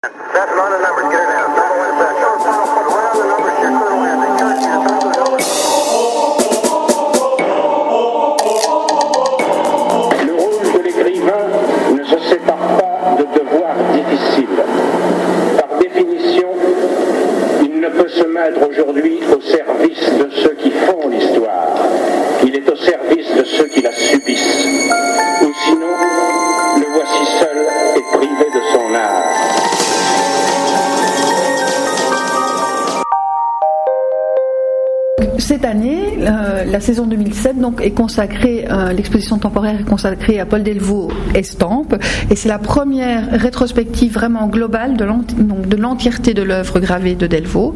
Le 0.00 0.10
rôle 10.34 10.72
de 10.72 10.78
l'écrivain 10.84 11.32
ne 11.92 12.04
se 12.04 12.18
sépare 12.20 12.56
pas 12.56 13.16
de 13.18 13.24
devoirs 13.40 13.74
difficiles. 13.92 14.46
Par 15.58 15.78
définition, 15.78 16.50
il 17.60 17.80
ne 17.80 17.88
peut 17.88 18.08
se 18.08 18.24
mettre 18.24 18.68
aujourd'hui 18.68 19.20
au 19.36 19.40
service 19.40 20.18
de 20.18 20.30
ceux 20.30 20.54
qui 20.54 20.70
font. 20.70 20.97
La 35.62 36.80
saison 36.80 37.06
2007 37.06 37.58
donc, 37.58 37.80
est 37.80 37.90
consacrée, 37.90 38.66
euh, 38.70 38.92
l'exposition 38.92 39.38
temporaire 39.38 39.80
est 39.80 39.88
consacrée 39.88 40.38
à 40.38 40.46
Paul 40.46 40.62
Delvaux 40.62 41.10
Estampe, 41.34 41.94
et 42.30 42.36
c'est 42.36 42.48
la 42.48 42.58
première 42.58 43.30
rétrospective 43.30 44.12
vraiment 44.12 44.46
globale 44.46 44.96
de 44.96 45.76
l'entièreté 45.76 46.34
de 46.34 46.42
l'œuvre 46.42 46.80
gravée 46.80 47.14
de 47.14 47.26
Delvaux. 47.26 47.74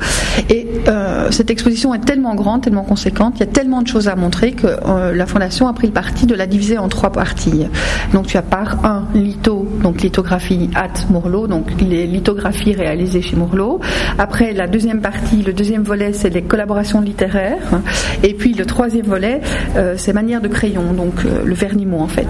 Et 0.48 0.66
euh, 0.88 1.30
cette 1.30 1.50
exposition 1.50 1.94
est 1.94 2.04
tellement 2.04 2.34
grande, 2.34 2.62
tellement 2.62 2.84
conséquente, 2.84 3.34
il 3.36 3.40
y 3.40 3.42
a 3.44 3.52
tellement 3.52 3.82
de 3.82 3.88
choses 3.88 4.08
à 4.08 4.16
montrer 4.16 4.52
que 4.52 4.66
euh, 4.66 5.14
la 5.14 5.26
Fondation 5.26 5.68
a 5.68 5.72
pris 5.72 5.86
le 5.86 5.92
parti 5.92 6.26
de 6.26 6.34
la 6.34 6.46
diviser 6.46 6.78
en 6.78 6.88
trois 6.88 7.12
parties. 7.12 7.66
Donc 8.12 8.26
tu 8.26 8.36
as 8.36 8.42
par 8.42 8.84
un 8.84 9.06
litho, 9.14 9.61
donc 9.82 10.02
lithographie 10.02 10.70
at 10.74 11.06
Mourlot, 11.10 11.46
donc 11.46 11.66
les 11.80 12.06
lithographies 12.06 12.72
réalisées 12.72 13.22
chez 13.22 13.36
Mourlot. 13.36 13.80
Après 14.18 14.52
la 14.52 14.66
deuxième 14.66 15.00
partie, 15.00 15.42
le 15.42 15.52
deuxième 15.52 15.82
volet, 15.82 16.12
c'est 16.12 16.30
les 16.30 16.42
collaborations 16.42 17.00
littéraires. 17.00 17.80
Et 18.22 18.34
puis 18.34 18.54
le 18.54 18.64
troisième 18.64 19.06
volet, 19.06 19.40
euh, 19.76 19.94
c'est 19.96 20.12
manière 20.12 20.40
de 20.40 20.48
crayon, 20.48 20.92
donc 20.92 21.24
euh, 21.24 21.42
le 21.44 21.54
vernimo 21.54 21.98
en 21.98 22.08
fait. 22.08 22.28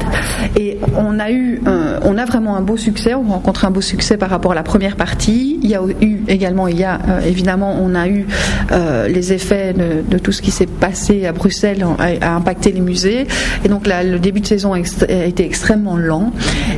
Et 0.58 0.78
on 0.96 1.18
a 1.18 1.30
eu, 1.30 1.60
on 2.04 2.18
a 2.18 2.24
vraiment 2.24 2.56
un 2.56 2.62
beau 2.62 2.76
succès. 2.76 3.14
On 3.14 3.22
rencontre 3.22 3.64
un 3.64 3.70
beau 3.70 3.80
succès 3.80 4.16
par 4.16 4.30
rapport 4.30 4.52
à 4.52 4.54
la 4.54 4.62
première 4.62 4.96
partie. 4.96 5.58
Il 5.62 5.70
y 5.70 5.74
a 5.74 5.80
eu 6.00 6.22
également, 6.28 6.68
il 6.68 6.78
y 6.78 6.84
a 6.84 6.98
euh, 7.08 7.20
évidemment, 7.20 7.76
on 7.80 7.94
a 7.94 8.08
eu 8.08 8.26
les 9.08 9.32
effets 9.32 9.74
de, 9.74 10.18
tout 10.18 10.32
ce 10.32 10.40
qui 10.40 10.50
s'est 10.50 10.66
passé 10.66 11.26
à 11.26 11.32
Bruxelles 11.32 11.84
a, 11.98 12.34
impacté 12.34 12.72
les 12.72 12.80
musées. 12.80 13.26
Et 13.64 13.68
donc 13.68 13.86
là, 13.86 14.02
le 14.02 14.18
début 14.18 14.40
de 14.40 14.46
saison 14.46 14.72
a, 14.72 14.78
été 14.78 15.44
extrêmement 15.44 15.96
lent. 15.96 16.32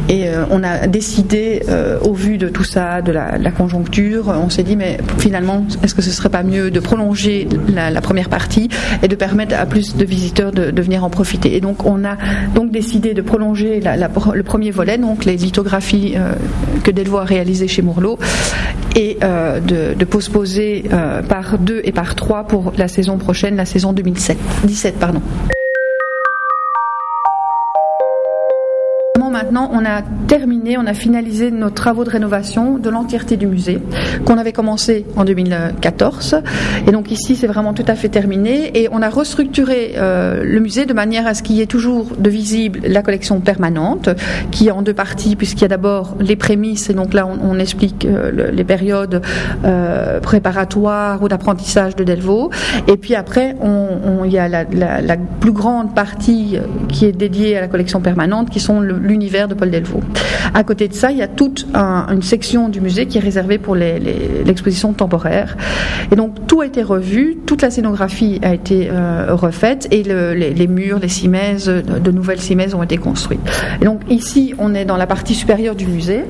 Et 0.08 0.28
a 0.64 0.86
décidé, 0.86 1.62
au 2.02 2.12
vu 2.12 2.38
de 2.38 2.48
tout 2.48 2.64
ça, 2.64 3.02
de 3.02 3.12
la, 3.12 3.50
conjoncture, 3.50 4.28
on 4.28 4.50
s'est 4.50 4.62
dit 4.62 4.76
mais 4.76 4.98
finalement, 5.18 5.64
est-ce 5.82 5.94
que 5.94 6.02
ce 6.02 6.10
serait 6.10 6.28
pas 6.28 6.42
mieux 6.42 6.70
de 6.70 6.80
prolonger 6.80 7.48
la, 7.72 7.90
la 7.90 8.00
première 8.00 8.28
partie 8.28 8.68
et 9.02 9.08
de 9.08 9.14
permettre 9.14 9.54
à 9.56 9.66
plus 9.66 9.96
de 9.96 10.04
visiteurs 10.04 10.52
de, 10.52 10.82
venir 10.82 11.04
en 11.04 11.10
profiter? 11.10 11.54
Et 11.56 11.60
donc 11.60 11.84
on 11.86 12.04
a 12.04 12.16
donc 12.54 12.70
décidé 12.70 13.14
de 13.14 13.22
prolonger 13.22 13.80
le 13.80 14.42
premier 14.42 14.70
volet, 14.70 14.98
donc 14.98 15.24
les 15.24 15.36
lithographies 15.36 16.14
euh, 16.16 16.32
que 16.82 16.90
Delvaux 16.90 17.18
a 17.18 17.24
réalisées 17.24 17.68
chez 17.68 17.82
Mourlot, 17.82 18.18
et 18.96 19.18
euh, 19.22 19.60
de, 19.60 20.04
postposer 20.04 20.84
euh, 20.92 21.22
par 21.22 21.58
deux 21.58 21.80
et 21.84 21.92
par 21.92 22.14
trois 22.14 22.44
pour 22.44 22.72
la 22.76 22.88
saison 22.88 23.18
prochaine, 23.18 23.56
la 23.56 23.64
saison 23.64 23.92
2017. 23.92 24.38
17, 24.64 24.98
pardon. 24.98 25.22
Maintenant, 29.34 29.68
on 29.72 29.84
a 29.84 30.00
terminé, 30.28 30.78
on 30.78 30.86
a 30.86 30.94
finalisé 30.94 31.50
nos 31.50 31.68
travaux 31.68 32.04
de 32.04 32.10
rénovation 32.10 32.78
de 32.78 32.88
l'entièreté 32.88 33.36
du 33.36 33.48
musée, 33.48 33.80
qu'on 34.24 34.38
avait 34.38 34.52
commencé 34.52 35.06
en 35.16 35.24
2014. 35.24 36.36
Et 36.86 36.92
donc 36.92 37.10
ici, 37.10 37.34
c'est 37.34 37.48
vraiment 37.48 37.74
tout 37.74 37.84
à 37.88 37.96
fait 37.96 38.08
terminé. 38.08 38.70
Et 38.78 38.88
on 38.92 39.02
a 39.02 39.10
restructuré 39.10 39.94
euh, 39.96 40.44
le 40.44 40.60
musée 40.60 40.86
de 40.86 40.92
manière 40.92 41.26
à 41.26 41.34
ce 41.34 41.42
qu'il 41.42 41.56
y 41.56 41.62
ait 41.62 41.66
toujours 41.66 42.06
de 42.16 42.30
visible 42.30 42.78
la 42.84 43.02
collection 43.02 43.40
permanente, 43.40 44.08
qui 44.52 44.68
est 44.68 44.70
en 44.70 44.82
deux 44.82 44.94
parties, 44.94 45.34
puisqu'il 45.34 45.62
y 45.62 45.64
a 45.64 45.68
d'abord 45.68 46.14
les 46.20 46.36
prémices, 46.36 46.88
et 46.88 46.94
donc 46.94 47.12
là, 47.12 47.26
on, 47.26 47.58
explique 47.58 48.04
euh, 48.04 48.50
les 48.52 48.64
périodes 48.64 49.20
euh, 49.64 50.20
préparatoires 50.20 51.22
ou 51.22 51.28
d'apprentissage 51.28 51.96
de 51.96 52.04
Delvaux. 52.04 52.50
Et 52.86 52.96
puis 52.96 53.16
après, 53.16 53.56
il 54.24 54.32
y 54.32 54.38
a 54.38 54.48
la, 54.48 55.16
plus 55.40 55.52
grande 55.52 55.92
partie 55.94 56.56
qui 56.88 57.06
est 57.06 57.12
dédiée 57.12 57.56
à 57.56 57.60
la 57.60 57.68
collection 57.68 58.00
permanente, 58.00 58.50
qui 58.50 58.60
sont 58.60 58.80
l'univers 58.80 59.23
de 59.30 59.54
Paul 59.54 59.70
Delvaux. 59.70 60.02
À 60.52 60.64
côté 60.64 60.88
de 60.88 60.94
ça, 60.94 61.10
il 61.10 61.18
y 61.18 61.22
a 61.22 61.28
toute 61.28 61.66
une 61.74 62.22
section 62.22 62.68
du 62.68 62.80
musée 62.80 63.06
qui 63.06 63.18
est 63.18 63.20
réservée 63.20 63.58
pour 63.58 63.74
l'exposition 63.74 64.92
temporaire. 64.92 65.56
Et 66.12 66.16
donc 66.16 66.46
tout 66.46 66.60
a 66.60 66.66
été 66.66 66.82
revu, 66.82 67.38
toute 67.46 67.62
la 67.62 67.70
scénographie 67.70 68.38
a 68.42 68.54
été 68.54 68.88
euh, 68.90 69.34
refaite 69.34 69.88
et 69.90 70.02
les, 70.02 70.66
murs, 70.66 70.98
les 70.98 71.08
cimaises, 71.08 71.66
de 71.66 72.10
nouvelles 72.10 72.40
cimaises 72.40 72.74
ont 72.74 72.82
été 72.82 72.96
construites. 72.96 73.40
Donc 73.82 74.00
ici, 74.08 74.54
on 74.58 74.74
est 74.74 74.84
dans 74.84 74.96
la 74.96 75.06
partie 75.06 75.34
supérieure 75.34 75.74
du 75.74 75.86
musée. 75.86 76.24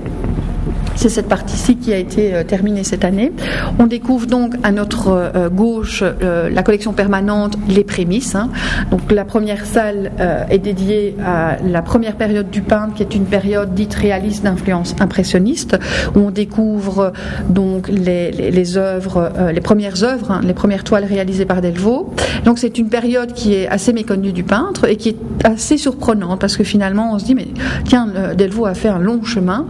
C'est 0.97 1.09
cette 1.09 1.29
partie-ci 1.29 1.77
qui 1.77 1.93
a 1.93 1.99
été 1.99 2.35
euh, 2.35 2.45
terminée 2.45 2.85
cette 2.85 3.05
année. 3.05 3.33
On 3.79 3.87
découvre 3.87 4.27
donc 4.27 4.55
à 4.63 4.73
notre 4.73 5.09
euh, 5.09 5.49
gauche 5.49 6.03
euh, 6.03 6.49
la 6.49 6.63
collection 6.63 6.93
permanente 6.93 7.59
Les 7.69 7.85
Prémices. 7.85 8.35
Hein. 8.35 8.51
Donc 8.91 9.11
la 9.11 9.25
première 9.25 9.67
salle 9.67 10.13
est 10.51 10.59
dédiée 10.59 11.17
à 11.25 11.57
la 11.65 11.83
première 11.83 12.17
période 12.17 12.51
du 12.51 12.63
peintre, 12.63 12.95
qui 12.95 13.03
est 13.03 13.15
une 13.15 13.25
période 13.25 13.75
dite 13.75 13.95
réaliste 13.95 14.45
d'influence 14.45 14.95
impressionniste, 15.01 15.77
où 16.15 16.21
on 16.21 16.31
découvre 16.31 17.13
donc 17.49 17.89
les, 17.89 18.77
œuvres, 18.77 19.33
les 19.53 19.61
premières 19.61 20.03
œuvres, 20.03 20.31
hein, 20.31 20.41
les 20.45 20.55
premières 20.55 20.85
toiles 20.85 21.05
réalisées 21.05 21.45
par 21.45 21.61
Delvaux. 21.61 22.13
Donc 22.45 22.59
c'est 22.59 22.79
une 22.79 22.89
période 22.89 23.33
qui 23.33 23.55
est 23.55 23.69
assez 23.69 23.93
méconnue 23.93 24.33
du 24.33 24.45
peintre 24.45 24.89
et 24.89 24.97
qui 24.97 25.11
est 25.11 25.17
assez 25.45 25.77
surprenante 25.77 26.41
parce 26.41 26.57
que 26.57 26.65
finalement 26.65 27.15
on 27.15 27.19
se 27.19 27.25
dit 27.25 27.35
mais 27.35 27.49
tiens 27.85 28.09
Delvaux 28.37 28.67
a 28.67 28.75
fait 28.75 28.89
un 28.89 28.99
long 28.99 29.23
chemin 29.25 29.67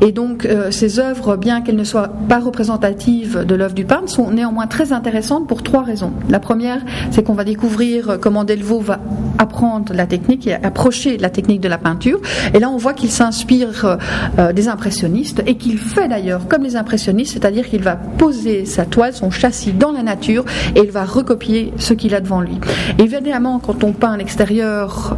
et 0.00 0.12
donc 0.12 0.46
euh, 0.56 0.70
ces 0.70 0.98
œuvres, 0.98 1.36
bien 1.36 1.60
qu'elles 1.60 1.76
ne 1.76 1.84
soient 1.84 2.10
pas 2.28 2.38
représentatives 2.38 3.44
de 3.44 3.54
l'œuvre 3.54 3.74
du 3.74 3.84
peintre, 3.84 4.08
sont 4.08 4.30
néanmoins 4.30 4.66
très 4.66 4.92
intéressantes 4.92 5.46
pour 5.46 5.62
trois 5.62 5.82
raisons. 5.82 6.12
La 6.28 6.40
première, 6.40 6.80
c'est 7.10 7.22
qu'on 7.22 7.34
va 7.34 7.44
découvrir 7.44 8.18
comment 8.20 8.44
Delvaux 8.44 8.80
va 8.80 8.98
apprendre 9.38 9.92
la 9.92 10.06
technique 10.06 10.46
et 10.46 10.54
approcher 10.54 11.18
la 11.18 11.30
technique 11.30 11.60
de 11.60 11.68
la 11.68 11.78
peinture. 11.78 12.20
Et 12.54 12.58
là, 12.58 12.70
on 12.70 12.76
voit 12.76 12.94
qu'il 12.94 13.10
s'inspire 13.10 13.84
euh, 13.84 13.96
euh, 14.38 14.52
des 14.52 14.68
impressionnistes 14.68 15.42
et 15.46 15.56
qu'il 15.56 15.78
fait 15.78 16.08
d'ailleurs 16.08 16.48
comme 16.48 16.62
les 16.62 16.76
impressionnistes, 16.76 17.34
c'est-à-dire 17.34 17.68
qu'il 17.68 17.82
va 17.82 17.96
poser 17.96 18.64
sa 18.64 18.84
toile, 18.84 19.12
son 19.12 19.30
châssis 19.30 19.72
dans 19.72 19.92
la 19.92 20.02
nature 20.02 20.44
et 20.74 20.80
il 20.80 20.90
va 20.90 21.04
recopier 21.04 21.72
ce 21.78 21.94
qu'il 21.94 22.14
a 22.14 22.20
devant 22.20 22.40
lui. 22.40 22.58
évidemment, 22.98 23.58
quand 23.58 23.84
on 23.84 23.92
peint 23.92 24.12
à 24.12 24.16
l'extérieur, 24.16 25.16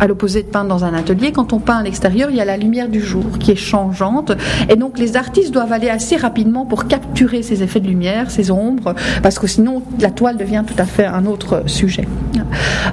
à 0.00 0.06
l'opposé 0.06 0.42
de 0.42 0.48
peindre 0.48 0.68
dans 0.68 0.84
un 0.84 0.94
atelier, 0.94 1.32
quand 1.32 1.52
on 1.52 1.58
peint 1.58 1.78
à 1.78 1.82
l'extérieur, 1.82 2.30
il 2.30 2.36
y 2.36 2.40
a 2.40 2.44
la 2.44 2.56
lumière 2.56 2.88
du 2.88 3.00
jour 3.00 3.38
qui 3.38 3.50
est 3.50 3.56
changeante 3.56 4.32
et 4.68 4.76
donc 4.76 4.98
les 4.98 5.16
artistes 5.16 5.52
doivent 5.52 5.72
aller 5.72 5.88
assez 5.88 6.16
rapidement 6.16 6.66
pour 6.66 6.86
capturer 6.86 7.42
ces 7.42 7.62
effets 7.62 7.80
de 7.80 7.88
lumière, 7.88 8.30
ces 8.30 8.50
ombres, 8.50 8.94
parce 9.22 9.38
que 9.38 9.46
sinon 9.46 9.82
la 10.00 10.10
toile 10.10 10.36
devient 10.36 10.64
tout 10.66 10.80
à 10.80 10.84
fait 10.84 11.06
un 11.06 11.26
autre 11.26 11.62
sujet. 11.66 12.06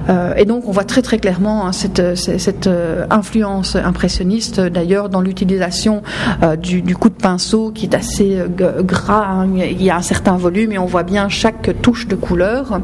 Euh, 0.09 0.33
et 0.35 0.45
donc 0.45 0.67
on 0.67 0.71
voit 0.71 0.83
très 0.83 1.01
très 1.01 1.17
clairement 1.17 1.67
hein, 1.67 1.71
cette, 1.71 2.15
cette, 2.15 2.67
euh, 2.67 3.05
influence 3.09 3.75
impressionniste 3.75 4.59
d'ailleurs 4.59 5.09
dans 5.09 5.21
l'utilisation 5.21 6.01
euh, 6.43 6.55
du, 6.55 6.95
coup 6.95 7.09
de 7.09 7.15
pinceau 7.15 7.71
qui 7.71 7.85
est 7.85 7.95
assez 7.95 8.37
gras, 8.83 9.43
hein. 9.43 9.47
il 9.55 9.81
y 9.81 9.89
a 9.89 9.97
un 9.97 10.01
certain 10.01 10.37
volume 10.37 10.71
et 10.71 10.77
on 10.77 10.85
voit 10.85 11.03
bien 11.03 11.29
chaque 11.29 11.81
touche 11.81 12.07
de 12.07 12.15
couleur. 12.15 12.79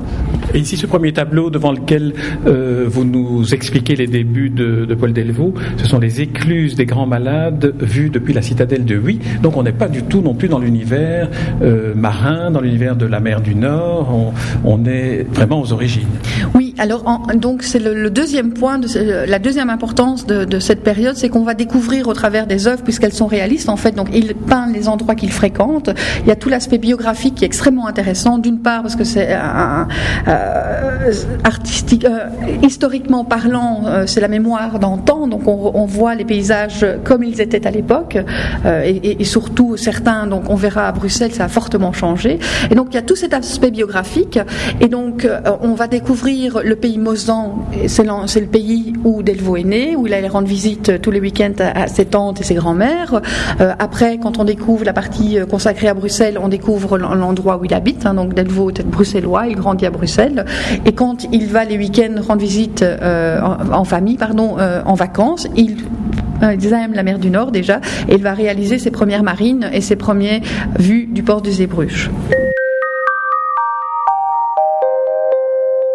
Et 0.53 0.59
ici 0.59 0.78
ce 0.78 0.85
premier 0.85 1.13
tableau 1.13 1.50
devant 1.50 1.72
lequel 1.72 2.13
vous 2.45 3.03
nous 3.03 3.53
expliquez 3.53 3.95
les 3.95 4.07
débuts 4.07 4.50
de 4.50 4.94
Paul 4.95 5.13
Delvaux, 5.13 5.53
ce 5.78 5.88
sont 5.88 6.00
les 6.00 6.22
écluses 6.22 6.75
des 6.75 6.85
grands 6.85 7.07
malades 7.07 7.74
vues 7.79 8.09
depuis 8.09 8.34
la 8.34 8.41
citadelle 8.41 8.75
de 8.84 8.96
Huy. 8.96 9.19
Donc 9.41 9.58
on 9.58 9.63
n'est 9.63 9.72
pas 9.72 9.88
du 9.88 10.03
tout 10.03 10.22
non 10.22 10.34
plus 10.34 10.47
dans 10.47 10.59
l'univers 10.59 11.30
marin, 11.95 12.51
dans 12.51 12.62
l'univers 12.62 12.95
de 12.95 13.06
la 13.06 13.19
mer 13.19 13.42
du 13.42 13.56
Nord, 13.56 14.33
on, 14.63 14.86
est 14.86 15.25
vraiment 15.31 15.62
aux 15.62 15.74
origines. 15.74 16.07
Alors 16.77 17.04
donc 17.36 17.63
c'est 17.63 17.80
le, 17.80 18.10
deuxième 18.10 18.54
point, 18.54 18.80
la 19.27 19.39
deuxième 19.39 19.69
importance 19.69 20.25
de, 20.25 20.60
cette 20.60 20.83
période, 20.83 21.16
c'est 21.16 21.30
qu'on 21.30 21.44
va 21.44 21.54
découvrir 21.54 22.07
au 22.07 22.13
travers 22.13 22.48
des 22.48 22.68
œuvres, 22.68 22.83
puisqu'elles 22.83 23.13
sont 23.13 23.27
réalistes 23.27 23.69
en 23.69 23.77
fait, 23.77 23.92
donc 23.92 24.10
il 24.13 24.36
peint 24.36 24.68
les 24.72 24.88
endroits 24.88 25.16
qu'il 25.16 25.31
fréquente. 25.31 25.89
Il 26.22 26.27
y 26.27 26.31
a 26.31 26.36
tout 26.36 26.50
l'aspect 26.50 26.77
biographique 26.77 27.36
qui 27.36 27.44
est 27.44 27.48
extrêmement 27.48 27.88
intéressant, 27.88 28.38
d'une 28.38 28.60
part 28.60 28.81
parce 28.81 28.95
que 28.95 29.04
c'est 29.04 29.33
un, 29.33 29.88
euh, 30.27 31.12
artistique, 31.44 32.06
euh, 32.06 32.27
historiquement 32.62 33.24
parlant, 33.24 33.83
euh, 33.86 34.04
c'est 34.06 34.21
la 34.21 34.28
mémoire 34.28 34.80
d'antan, 34.80 35.28
donc 35.28 35.48
on, 35.48 35.86
voit 35.86 36.16
les 36.16 36.25
paysages 36.25 36.86
comme 37.04 37.24
ils 37.24 37.39
étaient 37.42 37.68
à 37.68 37.71
l'époque, 37.71 38.18
et, 38.66 39.21
et, 39.21 39.24
surtout 39.24 39.78
certains, 39.78 40.25
donc 40.25 40.50
on 40.50 40.56
verra 40.56 40.88
à 40.88 40.92
Bruxelles, 40.92 41.31
ça 41.31 41.45
a 41.45 41.48
fortement 41.48 41.94
changé. 41.94 42.39
Et 42.71 42.75
donc 42.75 42.88
il 42.92 42.95
y 42.95 42.98
a 42.98 43.04
tout 43.04 43.16
cet 43.16 43.33
aspect 43.33 43.69
biographique, 43.69 44.39
et 44.81 44.88
donc 44.88 45.28
on 45.62 45.74
va 45.75 45.88
découvrir 45.88 46.62
le 46.65 46.75
pays 46.75 46.97
Mozan, 46.97 47.59
c'est 47.88 48.03
le 48.03 48.47
pays 48.47 48.94
où 49.03 49.21
Delvaux 49.21 49.56
est 49.56 49.63
né, 49.63 49.95
où 49.95 50.07
il 50.07 50.13
allait 50.13 50.27
rendre 50.27 50.47
visite 50.47 51.00
tous 51.00 51.12
les 51.12 51.19
week-ends 51.19 51.53
à, 51.59 51.88
ses 51.88 52.06
tantes 52.06 52.41
et 52.41 52.44
ses 52.44 52.56
grands-mères. 52.56 53.21
après, 53.59 54.17
quand 54.17 54.39
on 54.39 54.44
découvre 54.44 54.83
la 54.83 54.94
partie 54.94 55.38
consacrée 55.50 55.88
à 55.88 55.94
Bruxelles, 55.94 56.39
on 56.41 56.47
découvre 56.47 56.97
l'endroit 56.97 57.57
où 57.57 57.65
il 57.65 57.73
habite. 57.73 58.06
Hein, 58.06 58.15
donc 58.15 58.33
Delvaux 58.33 58.71
est 58.71 58.85
bruxellois, 58.85 59.47
il 59.47 59.56
grandit 59.56 59.85
à 59.85 59.91
Bruxelles. 59.91 60.45
Et 60.85 60.94
quand 60.94 61.27
il 61.31 61.47
va 61.47 61.65
les 61.65 61.77
week-ends 61.77 62.21
rendre 62.27 62.41
visite 62.41 62.83
en, 62.83 63.83
famille, 63.83 64.18
pardon, 64.18 64.57
en 64.85 64.94
vacances, 64.95 65.47
il 65.56 65.77
aime 66.41 66.94
la 66.94 67.03
mer 67.03 67.19
du 67.19 67.29
Nord 67.29 67.51
déjà, 67.51 67.79
et 68.09 68.15
il 68.15 68.23
va 68.23 68.33
réaliser 68.33 68.79
ses 68.79 68.91
premières 68.91 69.23
marines 69.23 69.69
et 69.71 69.81
ses 69.81 69.95
premières 69.95 70.41
vues 70.79 71.06
du 71.06 71.21
port 71.21 71.41
de 71.41 71.51
Zébruges. 71.51 72.09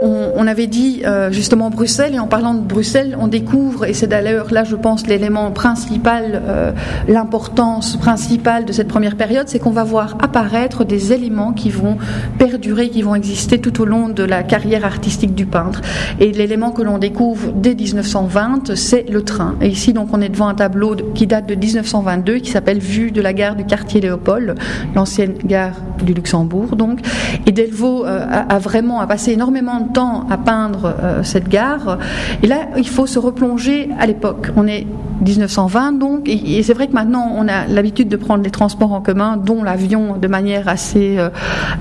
on 0.03 0.30
avait 0.47 0.67
dit 0.67 1.03
euh, 1.05 1.31
justement 1.31 1.71
Bruxelles, 1.71 2.15
et 2.15 2.19
en 2.19 2.27
parlant 2.27 2.55
de 2.55 2.61
Bruxelles, 2.61 3.17
on 3.21 3.29
découvre, 3.29 3.85
et 3.85 3.95
c'est 3.95 4.07
d'ailleurs 4.07 4.53
là, 4.53 4.65
je 4.65 4.77
pense, 4.77 5.07
l'élément 5.07 5.51
principal, 5.51 6.43
euh, 6.45 6.73
l'importance 7.09 7.97
principale 7.97 8.65
de 8.65 8.73
cette 8.73 8.89
première 8.89 9.17
période, 9.17 9.49
c'est 9.49 9.59
qu'on 9.59 9.71
va 9.71 9.85
voir 9.85 10.17
apparaître 10.21 10.85
des 10.85 11.13
éléments 11.13 11.53
qui 11.53 11.71
vont 11.71 11.97
perdurer, 12.39 12.91
qui 12.91 13.03
vont 13.03 13.15
exister 13.15 13.61
tout 13.61 13.81
au 13.81 13.85
long 13.85 14.09
de 14.09 14.23
la 14.23 14.43
carrière 14.43 14.85
artistique 14.85 15.35
du 15.35 15.47
peintre. 15.47 15.81
Et 16.19 16.33
l'élément 16.33 16.71
que 16.71 16.83
l'on 16.83 16.99
découvre 16.99 17.53
dès 17.53 17.75
1920, 17.75 18.75
c'est 18.75 19.09
le 19.09 19.23
train. 19.23 19.55
Et 19.61 19.69
ici, 19.69 19.93
donc, 19.93 20.09
on 20.13 20.21
est 20.21 20.29
devant 20.29 20.49
un 20.49 20.55
tableau 20.55 20.97
qui 21.15 21.27
date 21.27 21.47
de 21.47 21.55
1922, 21.55 22.39
qui 22.39 22.51
s'appelle 22.51 22.79
Vue 22.79 23.11
de 23.11 23.21
la 23.21 23.33
gare 23.33 23.57
du 23.57 23.65
quartier 23.65 24.01
Léopold, 24.01 24.57
l'ancienne 24.95 25.35
gare 25.45 25.77
du 26.03 26.15
Luxembourg, 26.15 26.77
donc. 26.77 27.01
Et 27.47 27.53
Delvaux 27.53 28.05
euh, 28.05 28.25
a, 28.29 28.55
a 28.55 28.59
vraiment 28.59 29.01
a 29.01 29.07
passé 29.07 29.33
énormément 29.33 29.81
de 29.81 29.93
temps 29.93 30.20
à 30.29 30.37
peindre 30.37 30.95
euh, 31.03 31.23
cette 31.23 31.49
gare. 31.49 31.99
Et 32.43 32.47
là, 32.47 32.69
il 32.77 32.89
faut 32.89 33.07
se 33.07 33.19
replonger 33.19 33.91
à 33.99 34.07
l'époque. 34.07 34.49
On 34.57 34.67
est 34.67 34.87
1920 35.25 35.93
donc, 35.93 36.29
et, 36.29 36.63
c'est 36.63 36.73
vrai 36.73 36.87
que 36.87 36.93
maintenant 36.93 37.33
on 37.37 37.47
a 37.47 37.67
l'habitude 37.67 38.09
de 38.09 38.17
prendre 38.17 38.43
les 38.43 38.51
transports 38.51 38.93
en 38.93 39.01
commun, 39.01 39.37
dont 39.37 39.63
l'avion, 39.63 40.17
de 40.17 40.29
manière 40.29 40.69
assez 40.69 41.19
euh, 41.19 41.29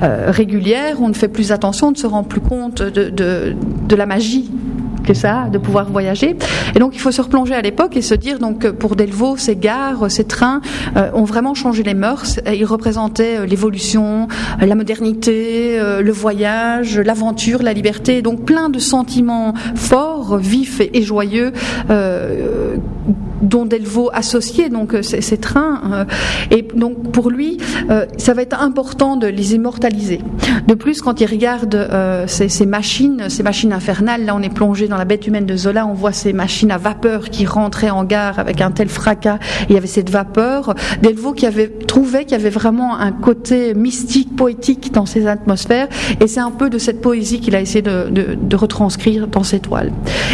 euh, 0.03 0.25
régulière. 0.29 0.97
On 1.01 1.07
ne 1.09 1.13
fait 1.13 1.27
plus 1.27 1.51
attention, 1.51 1.87
on 1.87 1.91
ne 1.91 1.95
se 1.95 2.07
rend 2.07 2.23
plus 2.23 2.41
compte 2.41 2.81
de, 2.81 3.09
de 3.09 3.95
la 3.95 4.05
magie 4.05 4.51
que 5.09 5.15
ça, 5.15 5.47
de 5.51 5.57
pouvoir 5.57 5.89
voyager. 5.89 6.35
Et 6.75 6.79
donc 6.79 6.91
il 6.93 6.99
faut 6.99 7.11
se 7.11 7.19
replonger 7.19 7.55
à 7.55 7.61
l'époque 7.61 7.97
et 7.97 8.03
se 8.03 8.13
dire 8.13 8.37
donc 8.37 8.69
pour 8.69 8.95
Delvaux, 8.95 9.37
ces 9.37 9.55
gares, 9.55 10.11
ces 10.11 10.23
trains 10.23 10.61
euh, 10.97 11.09
ont 11.15 11.23
vraiment 11.23 11.55
changé 11.55 11.81
les 11.81 11.95
mœurs. 11.95 12.39
Ils 12.45 12.63
représentaient 12.63 13.39
euh, 13.39 13.45
l'évolution, 13.47 14.27
euh, 14.61 14.67
la 14.67 14.75
modernité, 14.75 15.79
le 15.79 16.11
voyage, 16.11 16.99
l'aventure, 16.99 17.63
la 17.63 17.73
liberté. 17.73 18.21
Donc 18.21 18.45
plein 18.45 18.69
de 18.69 18.77
sentiments 18.77 19.55
forts, 19.73 20.37
vifs 20.37 20.79
et, 20.79 21.01
joyeux 21.01 21.53
dont 23.41 23.65
Delvaux 23.65 24.09
associait 24.13 24.69
donc 24.69 24.95
ces, 25.01 25.37
trains. 25.37 26.05
et 26.51 26.61
donc 26.61 27.11
pour 27.11 27.29
lui, 27.29 27.57
ça 28.17 28.33
va 28.33 28.41
être 28.41 28.61
important 28.61 29.15
de 29.15 29.27
les 29.27 29.55
immortaliser. 29.55 30.21
De 30.67 30.73
plus, 30.73 31.01
quand 31.01 31.21
il 31.21 31.27
regarde 31.27 31.89
ces, 32.27 32.65
machines, 32.65 33.29
ces 33.29 33.43
machines 33.43 33.73
infernales, 33.73 34.25
là 34.25 34.35
on 34.35 34.41
est 34.41 34.53
plongé 34.53 34.87
dans 34.87 34.97
la 34.97 35.05
bête 35.05 35.27
humaine 35.27 35.45
de 35.45 35.55
Zola, 35.55 35.85
on 35.87 35.93
voit 35.93 36.13
ces 36.13 36.33
machines 36.33 36.71
à 36.71 36.77
vapeur 36.77 37.29
qui 37.29 37.45
rentraient 37.45 37.89
en 37.89 38.03
gare 38.03 38.39
avec 38.39 38.61
un 38.61 38.71
tel 38.71 38.89
fracas. 38.89 39.39
Il 39.69 39.75
y 39.75 39.77
avait 39.77 39.87
cette 39.87 40.09
vapeur. 40.09 40.75
Delvaux 41.01 41.33
qui 41.33 41.45
avait 41.45 41.69
trouvé 41.69 42.23
qu'il 42.23 42.31
y 42.31 42.35
avait 42.35 42.49
vraiment 42.49 42.97
un 42.97 43.11
côté 43.11 43.73
mystique, 43.73 44.35
poétique 44.35 44.91
dans 44.93 45.05
ces 45.05 45.27
atmosphères. 45.27 45.87
Et 46.19 46.27
c'est 46.27 46.39
un 46.39 46.51
peu 46.51 46.69
de 46.69 46.77
cette 46.77 47.01
poésie 47.01 47.39
qu'il 47.39 47.55
a 47.55 47.61
essayé 47.61 47.81
de, 47.81 48.55
retranscrire 48.55 49.27
dans 49.27 49.43
ses 49.43 49.59
toiles. 49.59 49.91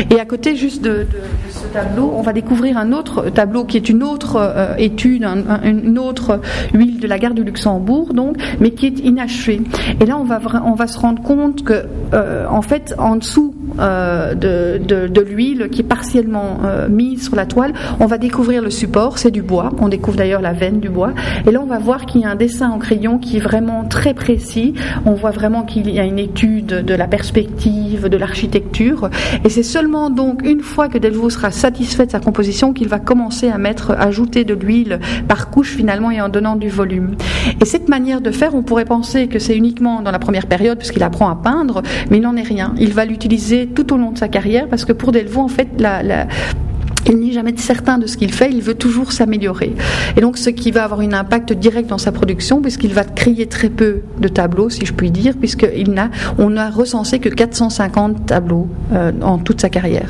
Et 0.10 0.20
à 0.20 0.26
côté 0.26 0.56
juste 0.56 0.82
de, 0.82 1.06
ce 1.52 1.66
tableau, 1.74 2.12
on 2.16 2.22
va 2.22 2.34
découvrir 2.34 2.78
un 2.78 2.92
autre 2.92 2.95
tableau 3.04 3.66
qui 3.66 3.78
est 3.78 3.90
une 3.90 4.04
autre 4.04 4.38
euh, 4.38 4.76
étude, 4.78 5.26
une 5.64 6.00
autre 6.00 6.40
huile 6.74 7.00
de 7.00 7.08
la 7.08 7.20
gare 7.20 7.34
du 7.34 7.44
Luxembourg, 7.44 8.14
donc, 8.14 8.38
mais 8.60 8.72
qui 8.72 8.88
est 8.88 9.00
inachevé. 9.00 9.62
Et 10.00 10.06
là, 10.06 10.18
on 10.18 10.24
va, 10.24 10.40
on 10.66 10.74
va 10.74 10.88
se 10.88 10.98
rendre 11.00 11.22
compte 11.22 11.64
que, 11.64 11.86
euh, 12.14 12.46
en 12.50 12.62
fait, 12.62 12.94
en 12.98 13.16
dessous 13.16 13.54
euh, 13.80 14.34
de, 14.36 15.22
l'huile 15.22 15.70
qui 15.72 15.82
est 15.82 15.86
partiellement 15.86 16.60
mise 16.90 17.26
sur 17.26 17.36
la 17.36 17.46
toile. 17.46 17.74
On 18.00 18.06
va 18.06 18.18
découvrir 18.18 18.62
le 18.62 18.70
support, 18.70 19.18
c'est 19.18 19.32
du 19.32 19.42
bois. 19.42 19.72
On 19.80 19.88
découvre 19.88 20.18
d'ailleurs 20.18 20.42
la 20.42 20.54
veine 20.54 20.80
du 20.80 20.90
bois. 20.90 21.14
Et 21.48 21.52
là, 21.52 21.60
on 21.62 21.66
va 21.66 21.80
voir 21.80 22.06
qu'il 22.06 22.22
y 22.22 22.26
a 22.26 22.30
un 22.30 22.36
dessin 22.36 22.70
en 22.70 22.78
crayon 22.78 23.18
qui 23.18 23.38
est 23.38 23.40
vraiment 23.40 23.86
très 23.86 24.14
précis. 24.14 24.74
On 25.06 25.14
voit 25.14 25.32
vraiment 25.32 25.64
qu'il 25.64 25.90
y 25.90 26.00
a 26.00 26.04
une 26.04 26.20
étude 26.20 26.68
de 26.68 26.94
la 26.94 27.08
perspective, 27.08 28.08
de 28.08 28.18
l'architecture. 28.18 29.10
Et 29.44 29.50
c'est 29.50 29.64
seulement 29.64 30.10
donc 30.10 30.46
une 30.46 30.62
fois 30.62 30.90
que 30.90 30.98
Delvaux 30.98 31.30
sera 31.30 31.52
satisfait 31.52 32.06
de 32.06 32.12
sa 32.12 32.20
composition 32.20 32.74
qu'il 32.74 32.85
va 32.88 33.00
commencer 33.00 33.50
à 33.50 33.58
mettre, 33.58 33.92
ajouter 33.92 34.44
de 34.44 34.54
l'huile 34.54 35.00
par 35.28 35.50
couche 35.50 35.76
finalement 35.76 36.12
et 36.12 36.22
en 36.22 36.30
donnant 36.30 36.56
du 36.56 36.70
volume. 36.70 37.16
Et 37.62 37.66
cette 37.66 37.90
manière 37.90 38.22
de 38.22 38.32
faire, 38.32 38.56
on 38.56 38.64
pourrait 38.64 38.86
penser 38.86 39.28
que 39.28 39.40
c'est 39.40 39.56
uniquement 39.56 40.02
dans 40.02 40.12
la 40.12 40.20
première 40.20 40.48
période 40.48 40.78
puisqu'il 40.78 41.04
apprend 41.04 41.30
à 41.30 41.36
peindre, 41.36 41.82
mais 42.10 42.18
il 42.18 42.22
n'en 42.22 42.36
est 42.36 42.42
rien. 42.42 42.74
Il 42.80 42.94
va 42.94 43.06
l'utiliser 43.06 43.68
tout 43.68 43.94
au 43.94 43.98
long 43.98 44.12
de 44.12 44.18
sa 44.18 44.28
carrière 44.28 44.68
parce 44.68 44.86
que 44.86 44.94
pour 44.94 45.12
Delvaux, 45.12 45.42
en 45.42 45.48
fait, 45.48 45.68
il 47.08 47.20
n'est 47.20 47.32
jamais 47.32 47.56
certain 47.58 47.98
de 47.98 48.08
ce 48.08 48.18
qu'il 48.18 48.34
fait, 48.34 48.50
il 48.52 48.62
veut 48.62 48.74
toujours 48.74 49.12
s'améliorer. 49.12 49.74
Et 50.18 50.22
donc 50.22 50.38
ce 50.38 50.50
qui 50.50 50.72
va 50.72 50.84
avoir 50.84 51.02
un 51.02 51.14
impact 51.14 51.54
direct 51.54 51.90
dans 51.90 51.98
sa 51.98 52.12
production, 52.12 52.62
puisqu'il 52.62 52.94
va 52.94 53.04
créer 53.04 53.48
très 53.48 53.70
peu 53.70 54.02
de 54.20 54.28
tableaux, 54.28 54.70
si 54.70 54.86
je 54.86 54.94
puis 54.94 55.12
dire, 55.12 55.36
puisqu'on 55.38 56.50
n'a 56.50 56.70
recensé 56.70 57.20
que 57.20 57.30
450 57.30 58.26
tableaux 58.26 58.68
euh, 58.94 59.12
en 59.22 59.38
toute 59.38 59.62
sa 59.62 59.70
carrière. 59.70 60.10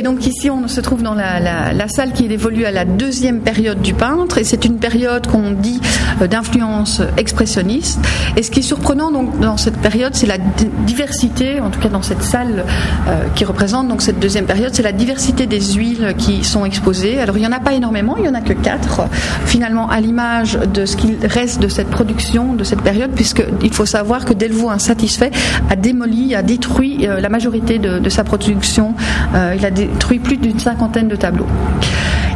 Et 0.00 0.02
donc 0.02 0.26
ici, 0.26 0.48
on 0.48 0.66
se 0.66 0.80
trouve 0.80 1.02
dans 1.02 1.12
la, 1.12 1.88
salle 1.88 2.12
qui 2.14 2.24
évolue 2.24 2.64
à 2.64 2.70
la 2.70 2.86
deuxième 2.86 3.40
période 3.40 3.82
du 3.82 3.92
peintre, 3.92 4.38
et 4.38 4.44
c'est 4.44 4.64
une 4.64 4.78
période 4.78 5.26
qu'on 5.26 5.50
dit 5.50 5.78
euh, 6.22 6.26
d'influence 6.26 7.02
expressionniste. 7.18 8.00
Et 8.34 8.42
ce 8.42 8.50
qui 8.50 8.60
est 8.60 8.62
surprenant 8.62 9.10
donc 9.10 9.38
dans 9.40 9.58
cette 9.58 9.76
période, 9.76 10.14
c'est 10.14 10.26
la 10.26 10.38
diversité, 10.38 11.60
en 11.60 11.68
tout 11.68 11.80
cas 11.80 11.90
dans 11.90 12.00
cette 12.00 12.22
salle 12.22 12.64
euh, 13.08 13.24
qui 13.34 13.44
représente 13.44 13.88
donc 13.88 14.00
cette 14.00 14.18
deuxième 14.18 14.46
période, 14.46 14.70
c'est 14.72 14.82
la 14.82 14.92
diversité 14.92 15.44
des 15.44 15.60
huiles 15.60 16.14
qui 16.16 16.44
sont 16.44 16.64
exposées. 16.64 17.20
Alors 17.20 17.36
il 17.36 17.40
n'y 17.40 17.46
en 17.46 17.52
a 17.52 17.60
pas 17.60 17.74
énormément, 17.74 18.16
il 18.16 18.22
n'y 18.22 18.28
en 18.28 18.34
a 18.34 18.40
que 18.40 18.54
quatre, 18.54 19.02
finalement 19.44 19.90
à 19.90 20.00
l'image 20.00 20.54
de 20.54 20.86
ce 20.86 20.96
qu'il 20.96 21.18
reste 21.22 21.60
de 21.60 21.68
cette 21.68 21.90
production, 21.90 22.54
de 22.54 22.64
cette 22.64 22.80
période, 22.80 23.10
puisqu'il 23.10 23.74
faut 23.74 23.84
savoir 23.84 24.24
que 24.24 24.32
Delvaux, 24.32 24.70
insatisfait, 24.70 25.30
a 25.68 25.76
démoli, 25.76 26.34
a 26.34 26.42
détruit 26.42 27.06
euh, 27.06 27.20
la 27.20 27.28
majorité 27.28 27.78
de, 27.78 28.08
sa 28.08 28.24
production. 28.24 28.94
Détruit 29.92 30.18
plus 30.18 30.36
d'une 30.36 30.58
cinquantaine 30.58 31.08
de 31.08 31.16
tableaux. 31.16 31.46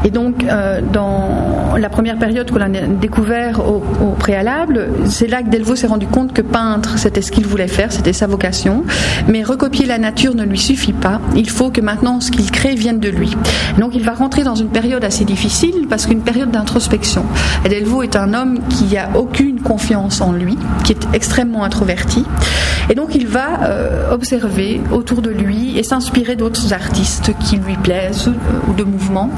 Et 0.05 0.11
donc, 0.11 0.45
euh, 0.45 0.81
dans 0.93 1.77
la 1.79 1.89
première 1.89 2.19
période 2.19 2.51
qu'on 2.51 2.61
a 2.61 2.69
découvert 2.69 3.61
au, 3.67 3.81
préalable, 4.19 4.89
c'est 5.07 5.27
là 5.27 5.43
que 5.43 5.49
Delvaux 5.49 5.77
s'est 5.77 5.87
rendu 5.87 6.07
compte 6.07 6.33
que 6.33 6.43
peintre, 6.43 6.99
c'était 6.99 7.23
ce 7.23 7.33
qu'il 7.33 7.47
voulait 7.47 7.69
faire, 7.69 7.91
c'était 7.91 8.13
sa 8.13 8.27
vocation. 8.27 8.85
Mais 9.29 9.43
recopier 9.43 9.87
la 9.87 9.99
nature 9.99 10.35
ne 10.35 10.45
lui 10.45 10.59
suffit 10.59 10.93
pas. 10.93 11.21
Il 11.35 11.49
faut 11.49 11.71
que 11.71 11.81
maintenant 11.81 12.21
ce 12.21 12.31
qu'il 12.31 12.51
crée 12.51 12.75
vienne 12.75 13.01
de 13.01 13.09
lui. 13.09 13.35
Donc, 13.79 13.93
il 13.95 14.05
va 14.05 14.13
rentrer 14.13 14.45
dans 14.45 14.55
une 14.55 14.69
période 14.69 15.05
assez 15.05 15.25
difficile 15.25 15.87
parce 15.89 16.07
qu'une 16.07 16.21
période 16.21 16.51
d'introspection. 16.51 17.25
Delvaux 17.69 18.03
est 18.03 18.17
un 18.17 18.35
homme 18.35 18.61
qui 18.69 18.97
a 18.97 19.09
aucune 19.17 19.61
confiance 19.61 20.21
en 20.21 20.33
lui, 20.33 20.59
qui 20.85 20.93
est 20.93 21.09
extrêmement 21.15 21.65
introverti. 21.65 22.25
Et 22.91 22.95
donc, 22.95 23.15
il 23.15 23.27
va 23.27 23.63
euh, 23.63 24.13
observer 24.13 24.81
autour 24.93 25.23
de 25.23 25.31
lui 25.31 25.79
et 25.79 25.83
s'inspirer 25.83 26.37
d'autres 26.37 26.73
artistes 26.73 27.33
qui 27.41 27.57
lui 27.57 27.77
plaisent 27.77 28.29
euh, 28.29 28.71
ou 28.71 28.75
de 28.75 28.85
mouvements. 28.85 29.31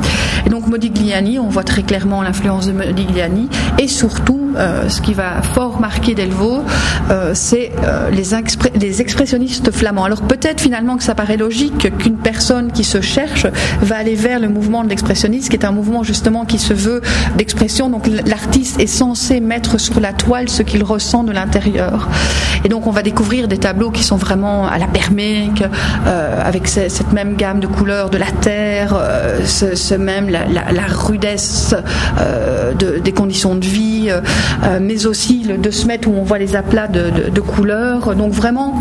Modigliani, 0.61 1.39
on 1.39 1.49
voit 1.49 1.65
très 1.65 1.83
clairement 1.83 2.23
l'influence 2.23 2.67
de 2.67 2.73
Modigliani, 2.73 3.49
et 3.79 3.89
surtout, 3.89 4.53
euh, 4.57 4.89
ce 4.89 5.01
qui 5.01 5.13
va 5.13 5.43
fort 5.43 5.81
marquer 5.81 6.15
Delvaux, 6.15 6.63
euh, 7.11 7.33
c'est 7.35 7.73
euh, 7.85 8.11
les, 8.11 9.01
expressionnistes 9.01 9.71
flamands. 9.71 10.05
Alors 10.05 10.23
peut-être 10.23 10.61
finalement 10.61 10.97
que 10.97 11.03
ça 11.03 11.15
paraît 11.15 11.37
logique 11.37 11.97
qu'une 11.99 12.17
personne 12.17 12.73
qui 12.73 12.85
se 12.85 13.01
cherche 13.01 13.47
va 13.83 13.97
aller 13.97 14.15
vers 14.15 14.41
le 14.41 14.49
mouvement 14.49 14.83
de 14.83 14.89
l'expressionnisme, 14.89 15.51
qui 15.51 15.57
est 15.57 15.65
un 15.65 15.73
mouvement 15.73 16.03
justement 16.03 16.45
qui 16.45 16.59
se 16.59 16.73
veut 16.73 17.03
d'expression. 17.37 17.91
Donc 17.91 18.07
l'artiste 18.27 18.81
est 18.81 18.87
censé 18.87 19.41
mettre 19.41 19.79
sur 19.79 20.01
la 20.01 20.13
toile 20.13 20.49
ce 20.49 20.63
qu'il 20.63 20.83
ressent 20.83 21.23
de 21.25 21.33
l'intérieur. 21.33 22.09
Et 22.65 22.69
donc 22.69 22.87
on 22.87 22.93
va 22.93 23.03
découvrir 23.03 23.49
des 23.49 23.59
tableaux 23.59 23.91
qui 23.91 24.03
sont 24.03 24.17
vraiment 24.17 24.67
à 24.67 24.79
la 24.79 24.87
permèque, 24.87 25.63
avec 26.07 26.69
cette 26.69 27.13
même 27.13 27.37
gamme 27.37 27.61
de 27.61 27.67
couleurs 27.67 28.11
de 28.11 28.19
la 28.19 28.31
terre, 28.31 28.99
ce, 29.45 29.95
même 29.95 30.29
rudesse 30.89 31.75
euh, 32.19 32.73
des 32.75 33.13
conditions 33.13 33.55
de 33.55 33.65
vie, 33.65 34.09
euh, 34.11 34.79
mais 34.81 35.07
aussi 35.07 35.43
de 35.45 35.71
se 35.71 35.87
mettre 35.87 36.09
où 36.09 36.15
on 36.15 36.23
voit 36.23 36.39
les 36.39 36.57
aplats 36.57 36.89
de, 36.89 37.31
de 37.31 37.41
couleurs. 37.41 38.15
Donc 38.15 38.33
vraiment 38.33 38.75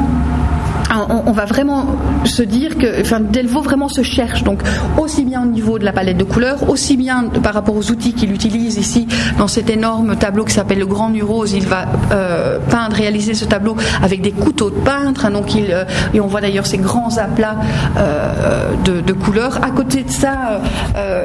on, 1.25 1.32
va 1.32 1.46
vraiment 1.46 1.86
se 2.24 2.44
dire 2.44 2.78
que, 2.78 3.04
Delvaux 3.32 3.62
vraiment 3.62 3.88
se 3.88 4.04
cherche, 4.04 4.44
donc 4.44 4.62
aussi 4.98 5.24
bien 5.25 5.44
au 5.44 5.46
niveau 5.46 5.80
de 5.80 5.86
la 5.86 5.94
palette 5.94 6.18
de 6.18 6.24
couleurs, 6.24 6.70
aussi 6.70 6.98
bien 6.98 7.25
par 7.44 7.54
rapport 7.54 7.75
aux 7.75 7.92
outils 7.92 8.14
qu'il 8.14 8.34
utilise 8.34 8.78
ici 8.78 9.08
dans 9.38 9.48
cet 9.48 9.70
énorme 9.70 10.16
tableau 10.16 10.44
qui 10.44 10.54
s'appelle 10.54 10.80
le 10.80 10.86
Grand 10.86 11.10
Nurose. 11.10 11.54
Il 11.54 11.68
va 11.68 11.86
euh, 12.12 12.60
peindre, 12.70 12.96
réaliser 12.96 13.34
ce 13.34 13.46
tableau 13.46 13.75
avec 14.02 14.22
des 14.22 14.32
couteaux 14.32 14.70
de 14.70 14.75
peintre, 14.75 15.25
hein, 15.25 15.32
donc 15.32 15.56
il, 15.56 15.72
euh, 15.72 15.86
et 16.14 16.22
on 16.22 16.28
voit 16.28 16.42
d'ailleurs 16.42 16.66
ces 16.66 16.78
grands 16.78 17.18
aplats 17.18 17.58
euh, 17.98 18.72
de, 18.84 19.14
couleurs. 19.14 19.64
À 19.64 19.72
côté 19.72 20.04
de 20.04 20.10
ça, 20.10 20.62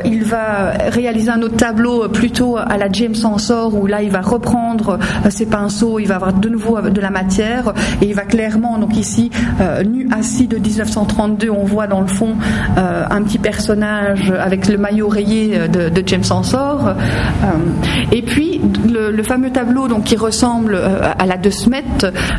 il 0.04 0.24
va 0.24 0.72
réaliser 0.88 1.30
un 1.30 1.42
autre 1.42 1.56
tableau 1.56 2.08
plutôt 2.08 2.56
à 2.56 2.76
la 2.76 2.90
James 2.90 3.16
Ensor 3.24 3.74
où 3.74 3.86
là 3.86 4.02
il 4.02 4.10
va 4.10 4.20
reprendre 4.20 4.98
ses 5.28 5.46
pinceaux, 5.46 5.98
il 5.98 6.06
va 6.06 6.16
avoir 6.16 6.32
de 6.32 6.48
nouveau 6.48 6.80
de 6.80 7.00
la 7.00 7.10
matière 7.10 7.74
et 8.00 8.06
il 8.06 8.14
va 8.14 8.22
clairement, 8.22 8.78
donc 8.78 8.96
ici, 8.96 9.30
euh, 9.60 9.82
nu 9.84 10.08
assis 10.10 10.46
de 10.46 10.56
1932, 10.56 11.50
on 11.50 11.64
voit 11.64 11.86
dans 11.86 12.00
le 12.00 12.06
fond 12.06 12.34
euh, 12.78 13.04
un 13.10 13.22
petit 13.22 13.38
personnage 13.38 14.30
avec 14.30 14.68
le 14.68 14.78
maillot 14.78 15.08
rayé 15.08 15.52
euh, 15.54 15.68
de, 15.68 16.02
James 16.06 16.24
Ensor. 16.30 16.94
Le, 18.88 19.22
fameux 19.22 19.50
tableau 19.50 19.88
donc 19.88 20.04
qui 20.04 20.16
ressemble 20.16 20.76
à 20.76 21.26
la 21.26 21.36
de 21.36 21.50
Smet, 21.50 21.84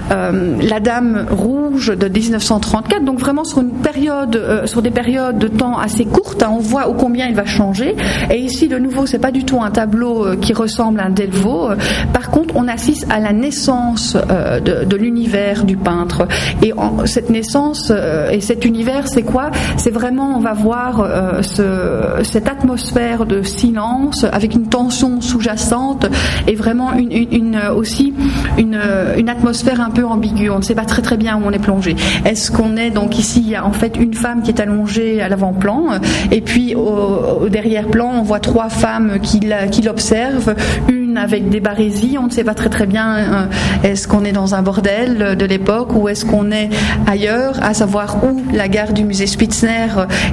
la 0.10 0.80
Dame 0.80 1.26
rouge 1.30 1.88
de 1.96 2.08
1934. 2.08 3.04
Donc 3.06 3.20
vraiment 3.20 3.44
sur 3.44 3.62
une 3.62 3.72
période, 3.72 4.64
sur 4.66 4.82
des 4.82 4.92
périodes 4.92 5.38
de 5.38 5.48
temps 5.48 5.78
assez 5.78 6.06
courtes, 6.06 6.44
hein, 6.44 6.52
on 6.52 6.60
voit 6.60 6.88
au 6.88 6.94
combien 6.94 7.28
il 7.28 7.36
va 7.36 7.46
changer. 7.46 7.96
Et 8.30 8.38
ici 8.38 8.68
de 8.68 8.78
nouveau, 8.78 9.06
c'est 9.06 9.20
pas 9.20 9.32
du 9.32 9.46
tout 9.46 9.62
un 9.62 9.72
tableau 9.72 10.36
qui 10.38 10.54
ressemble 10.54 11.00
à 11.00 11.06
un 11.06 11.10
Delvaux. 11.10 11.70
Par 12.14 12.30
contre, 12.30 12.56
on 12.56 12.68
assiste 12.68 13.06
à 13.10 13.20
la 13.20 13.34
naissance 13.34 14.16
de, 14.16 14.86
de 14.86 14.96
l'univers 14.96 15.64
du 15.64 15.78
peintre. 15.78 16.28
Et 16.62 16.74
en, 16.74 17.06
cette 17.06 17.30
naissance 17.30 17.92
euh, 17.92 18.30
et 18.30 18.42
cet 18.42 18.66
univers, 18.66 19.08
c'est 19.08 19.24
quoi? 19.24 19.52
C'est 19.78 19.92
vraiment, 19.92 20.36
on 20.38 20.40
va 20.40 20.54
voir 20.54 21.02
euh, 21.02 21.42
ce, 21.42 22.24
cette 22.24 22.48
atmosphère 22.48 23.26
de 23.26 23.42
silence 23.44 24.26
avec 24.32 24.54
une 24.54 24.68
tension 24.68 25.22
sous-jacente 25.22 26.08
et 26.48 26.56
vraiment 26.56 26.94
une, 26.94 27.12
une, 27.12 27.58
aussi 27.76 28.14
une, 28.58 28.80
une, 29.18 29.30
atmosphère 29.30 29.82
un 29.82 29.90
peu 29.90 30.06
ambiguë. 30.06 30.50
On 30.50 30.58
ne 30.58 30.64
sait 30.64 30.76
pas 30.76 30.86
très 30.86 31.02
très 31.02 31.18
bien 31.18 31.38
où 31.38 31.42
on 31.46 31.52
est 31.52 31.60
plongé. 31.60 31.96
Est-ce 32.26 32.52
qu'on 32.52 32.78
est 32.78 32.90
donc 32.90 33.18
ici, 33.18 33.42
il 33.44 33.50
y 33.50 33.56
a 33.56 33.66
en 33.66 33.74
fait 33.74 33.96
une 33.98 34.14
femme 34.14 34.42
qui 34.44 34.52
est 34.52 34.60
allongée 34.60 35.22
à 35.22 35.30
l'avant-plan 35.30 36.00
et 36.32 36.42
puis 36.42 36.76
au, 36.76 37.48
derrière-plan, 37.50 38.12
on 38.20 38.24
voit 38.24 38.40
trois 38.40 38.70
femmes 38.70 39.20
qui 39.22 39.40
l'observent, 39.82 40.56
une 40.90 41.01
avec 41.18 41.50
des 41.50 41.60
barésies, 41.60 42.18
on 42.20 42.26
ne 42.26 42.32
sait 42.32 42.44
pas 42.44 42.54
très 42.54 42.70
très 42.70 42.86
bien 42.86 43.18
euh, 43.18 43.46
est-ce 43.84 44.08
qu'on 44.08 44.24
est 44.24 44.32
dans 44.32 44.56
un 44.56 44.62
bordel 44.62 45.36
de 45.38 45.46
l'époque 45.46 45.94
ou 45.96 46.10
est-ce 46.10 46.26
qu'on 46.26 46.52
est 46.52 46.70
ailleurs, 47.08 47.60
à 47.62 47.74
savoir 47.74 48.24
où 48.24 48.42
la 48.54 48.68
gare 48.68 48.94
du 48.94 49.04
musée 49.04 49.28
Spitzner, 49.28 49.88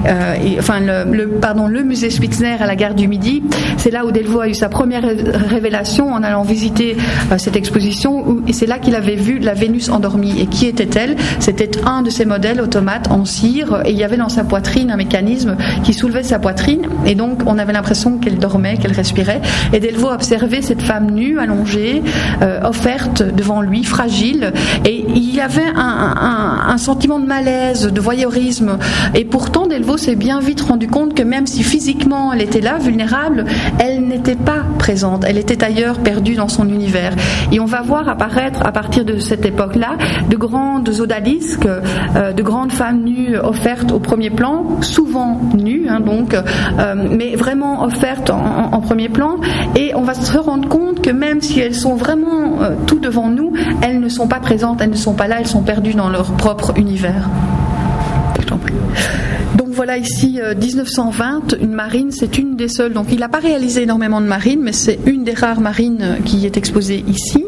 euh, 0.06 0.35
enfin 0.58 0.80
le, 0.80 1.28
pardon, 1.40 1.66
le 1.66 1.82
musée 1.82 2.11
Spitzner 2.11 2.56
à 2.61 2.66
la 2.66 2.76
gare 2.76 2.94
du 2.94 3.08
Midi. 3.08 3.42
C'est 3.76 3.90
là 3.90 4.04
où 4.04 4.12
Delvaux 4.12 4.40
a 4.40 4.49
eu 4.49 4.54
sa 4.54 4.68
première 4.68 5.02
révélation 5.02 6.12
en 6.12 6.23
allant 6.23 6.42
visiter 6.42 6.97
euh, 7.32 7.38
cette 7.38 7.56
exposition. 7.56 8.42
et 8.47 8.52
c'est 8.52 8.66
là 8.66 8.78
qu'il 8.78 8.94
avait 8.94 9.16
vu 9.16 9.38
la 9.38 9.54
Vénus 9.54 9.88
endormie. 9.88 10.40
Et 10.40 10.47
qui 10.47 10.66
était-elle? 10.66 11.16
C'était 11.38 11.70
un 11.85 12.02
de 12.02 12.11
ces 12.11 12.25
modèles 12.25 12.61
automates 12.61 13.11
en 13.11 13.25
cire. 13.25 13.82
Et 13.85 13.90
il 13.90 13.97
y 13.97 14.04
avait 14.04 14.16
dans 14.16 14.28
sa 14.28 14.44
poitrine 14.44 14.90
un 14.90 14.97
mécanisme 14.97 15.56
qui 15.85 15.94
soulevait 15.94 16.23
sa 16.23 16.38
poitrine. 16.38 16.87
Et 17.06 17.14
donc 17.14 17.42
on 17.47 17.58
avait 17.58 17.73
l'impression 17.73 18.18
qu'elle 18.18 18.38
dormait, 18.38 18.76
qu'elle 18.76 18.92
respirait. 18.92 19.40
Et 19.73 19.80
Delvaux 19.80 20.11
observait 20.11 20.62
cette 20.68 20.82
femme 20.82 21.10
nue, 21.10 21.38
allongée, 21.38 22.02
euh, 22.42 22.60
offerte 22.62 23.22
devant 23.22 23.62
lui, 23.62 23.84
fragile. 23.84 24.52
Et 24.84 25.04
il 25.14 25.34
y 25.34 25.40
avait 25.40 25.72
un 25.75 26.78
sentiment 26.78 27.18
de 27.18 27.26
malaise, 27.26 27.87
de 27.87 28.00
voyeurisme. 28.00 28.78
Et 29.14 29.25
pourtant, 29.25 29.66
Delvaux 29.66 29.96
s'est 29.96 30.14
bien 30.14 30.40
vite 30.40 30.60
rendu 30.60 30.88
compte 30.88 31.14
que 31.14 31.22
même 31.22 31.46
si 31.46 31.62
physiquement 31.62 32.32
elle 32.32 32.42
était 32.42 32.60
là, 32.60 32.78
vulnérable, 32.78 33.44
elle 33.78 34.06
n'était 34.06 34.37
pas 34.37 34.64
présente. 34.78 35.25
Elle 35.26 35.38
était 35.38 35.64
ailleurs, 35.64 35.98
perdue 35.98 36.34
dans 36.34 36.48
son 36.48 36.68
univers. 36.68 37.14
Et 37.52 37.60
on 37.60 37.64
va 37.64 37.82
voir 37.82 38.08
apparaître 38.08 38.64
à 38.64 38.72
partir 38.72 39.04
de 39.04 39.18
cette 39.18 39.44
époque-là 39.44 39.96
de 40.28 40.37
grandes 40.37 40.88
odalisques, 41.00 41.66
euh, 42.16 42.32
de 42.32 42.42
grandes 42.42 42.72
femmes 42.72 43.02
nues 43.02 43.37
offertes 43.37 43.92
au 43.92 43.98
premier 43.98 44.30
plan, 44.30 44.80
souvent 44.80 45.40
nues, 45.54 45.87
hein, 45.88 46.00
donc, 46.00 46.34
euh, 46.34 46.94
mais 46.96 47.37
vraiment 47.37 47.84
offertes 47.84 48.30
en, 48.30 48.80
premier 48.80 49.08
plan. 49.08 49.37
Et 49.76 49.94
on 49.94 50.02
va 50.02 50.14
se 50.14 50.38
rendre 50.38 50.58
compte 50.67 51.03
que 51.03 51.11
même 51.11 51.41
si 51.41 51.61
elles 51.61 51.75
sont 51.75 51.95
vraiment 51.95 52.62
euh, 52.62 52.75
tout 52.87 52.99
devant 52.99 53.29
nous, 53.29 53.53
elles 53.83 54.00
ne 54.00 54.09
sont 54.09 54.27
pas 54.27 54.41
présentes, 54.41 54.81
elles 54.81 54.91
ne 54.91 54.97
sont 54.97 55.15
pas 55.15 55.29
là, 55.29 55.37
elles 55.41 55.47
sont 55.47 55.62
perdues 55.62 55.95
dans 55.95 56.09
leur 56.09 56.33
propre 56.33 56.73
univers. 56.77 57.29
Voilà 59.78 59.97
ici 59.97 60.40
1920, 60.61 61.52
euh, 61.52 61.56
une 61.61 61.73
marine, 61.73 62.11
c'est 62.11 62.37
une 62.37 62.56
des 62.56 62.66
seules. 62.66 62.92
Donc 62.92 63.12
il 63.12 63.20
n'a 63.20 63.28
pas 63.28 63.38
réalisé 63.38 63.85
énormément 63.85 64.20
de 64.20 64.26
marines, 64.26 64.58
mais 64.61 64.73
c'est 64.73 64.99
une 65.06 65.23
des 65.23 65.35
rares 65.35 65.61
marines 65.61 66.18
qui 66.25 66.44
est 66.47 66.56
exposée 66.56 67.04
ici. 67.06 67.44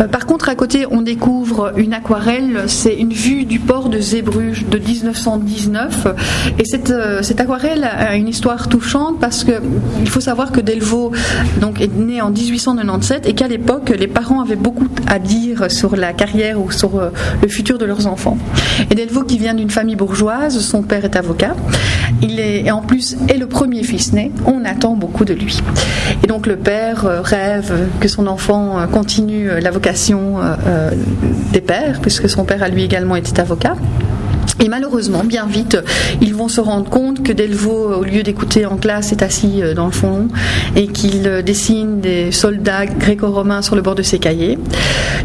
Euh, 0.00 0.08
par 0.08 0.26
contre, 0.26 0.48
à 0.48 0.54
côté, 0.54 0.86
on 0.90 1.02
découvre 1.02 1.72
une 1.76 1.94
aquarelle, 1.94 2.64
c'est 2.66 2.94
une 2.94 3.12
vue 3.12 3.44
du 3.44 3.58
port 3.58 3.88
de 3.88 3.98
Zeebrugge 3.98 4.66
de 4.66 4.78
1919. 4.78 6.08
Et 6.58 6.64
cette, 6.64 6.90
euh, 6.90 7.22
aquarelle 7.38 7.84
a 7.84 8.16
une 8.16 8.28
histoire 8.28 8.68
touchante 8.68 9.18
parce 9.20 9.44
que 9.44 9.52
il 10.00 10.08
faut 10.08 10.20
savoir 10.20 10.52
que 10.52 10.60
Delvaux 10.60 11.12
est 11.80 11.96
né 11.96 12.20
en 12.20 12.30
1897 12.30 13.26
et 13.26 13.34
qu'à 13.34 13.48
l'époque, 13.48 13.90
les 13.98 14.06
parents 14.06 14.40
avaient 14.40 14.56
beaucoup 14.56 14.88
à 15.06 15.18
dire 15.18 15.70
sur 15.70 15.96
la 15.96 16.12
carrière 16.12 16.60
ou 16.60 16.70
sur 16.70 16.98
euh, 16.98 17.10
le 17.40 17.48
futur 17.48 17.78
de 17.78 17.84
leurs 17.84 18.06
enfants. 18.06 18.38
Et 18.90 18.94
Delvaux, 18.94 19.24
qui 19.24 19.38
vient 19.38 19.54
d'une 19.54 19.70
famille 19.70 19.96
bourgeoise, 19.96 20.58
son 20.60 20.82
père 20.82 21.04
est 21.04 21.16
avocat, 21.16 21.54
il 22.20 22.38
est 22.38 22.70
en 22.70 22.80
plus 22.80 23.16
est 23.28 23.36
le 23.36 23.46
premier 23.46 23.82
fils 23.82 24.12
né, 24.12 24.30
on 24.46 24.64
attend 24.64 24.94
beaucoup 24.94 25.24
de 25.24 25.34
lui. 25.34 25.58
Et 26.22 26.26
donc 26.26 26.46
le 26.46 26.56
père 26.56 27.04
rêve 27.24 27.88
que 28.00 28.08
son 28.08 28.26
enfant 28.26 28.86
continue 28.92 29.50
la 29.60 29.70
vocation 29.70 30.40
euh, 30.40 30.54
euh, 30.66 30.90
des 31.52 31.60
pères, 31.60 32.00
puisque 32.00 32.28
son 32.28 32.44
père 32.44 32.62
a 32.62 32.68
lui 32.68 32.82
également 32.82 33.16
été 33.16 33.38
avocat. 33.40 33.74
Et 34.62 34.68
malheureusement, 34.68 35.24
bien 35.24 35.46
vite, 35.46 35.76
ils 36.20 36.36
vont 36.36 36.46
se 36.46 36.60
rendre 36.60 36.88
compte 36.88 37.24
que 37.24 37.32
Delvaux, 37.32 37.94
au 37.96 38.04
lieu 38.04 38.22
d'écouter 38.22 38.64
en 38.64 38.76
classe, 38.76 39.10
est 39.10 39.22
assis 39.22 39.60
euh, 39.60 39.74
dans 39.74 39.86
le 39.86 39.90
fond 39.90 40.28
et 40.76 40.86
qu'il 40.86 41.26
euh, 41.26 41.42
dessine 41.42 42.00
des 42.00 42.30
soldats 42.30 42.86
gréco-romains 42.86 43.62
sur 43.62 43.74
le 43.74 43.82
bord 43.82 43.96
de 43.96 44.02
ses 44.02 44.20
cahiers 44.20 44.60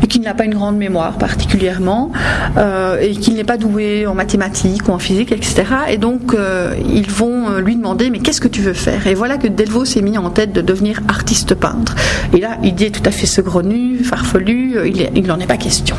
et 0.01 0.07
qu'il 0.07 0.21
n'a 0.21 0.33
pas 0.33 0.45
une 0.45 0.55
grande 0.55 0.77
mémoire 0.77 1.19
particulièrement 1.19 2.11
euh, 2.57 2.99
et 2.99 3.11
qu'il 3.11 3.35
n'est 3.35 3.43
pas 3.43 3.57
doué 3.57 4.07
en 4.07 4.15
mathématiques 4.15 4.89
ou 4.89 4.91
en 4.91 4.97
physique, 4.97 5.31
etc. 5.31 5.65
Et 5.89 5.97
donc, 5.97 6.35
ils 6.89 7.09
vont 7.09 7.59
lui 7.59 7.75
demander 7.75 8.09
mais 8.09 8.19
qu'est-ce 8.19 8.41
que 8.41 8.47
tu 8.47 8.61
veux 8.61 8.73
faire? 8.73 9.05
Et 9.05 9.13
voilà 9.13 9.37
que 9.37 9.47
Delvaux 9.47 9.85
s'est 9.85 10.01
mis 10.01 10.17
en 10.17 10.31
tête 10.31 10.51
de 10.51 10.61
devenir 10.61 11.01
artiste 11.07 11.53
peintre. 11.53 11.95
Et 12.33 12.39
là, 12.39 12.57
il 12.63 12.73
dit 12.73 12.91
tout 12.91 13.03
à 13.05 13.11
fait 13.11 13.27
saugrenu, 13.27 14.03
farfelu, 14.03 14.77
il 15.15 15.27
n'en 15.27 15.39
est 15.39 15.47
pas 15.47 15.57
question. 15.57 15.95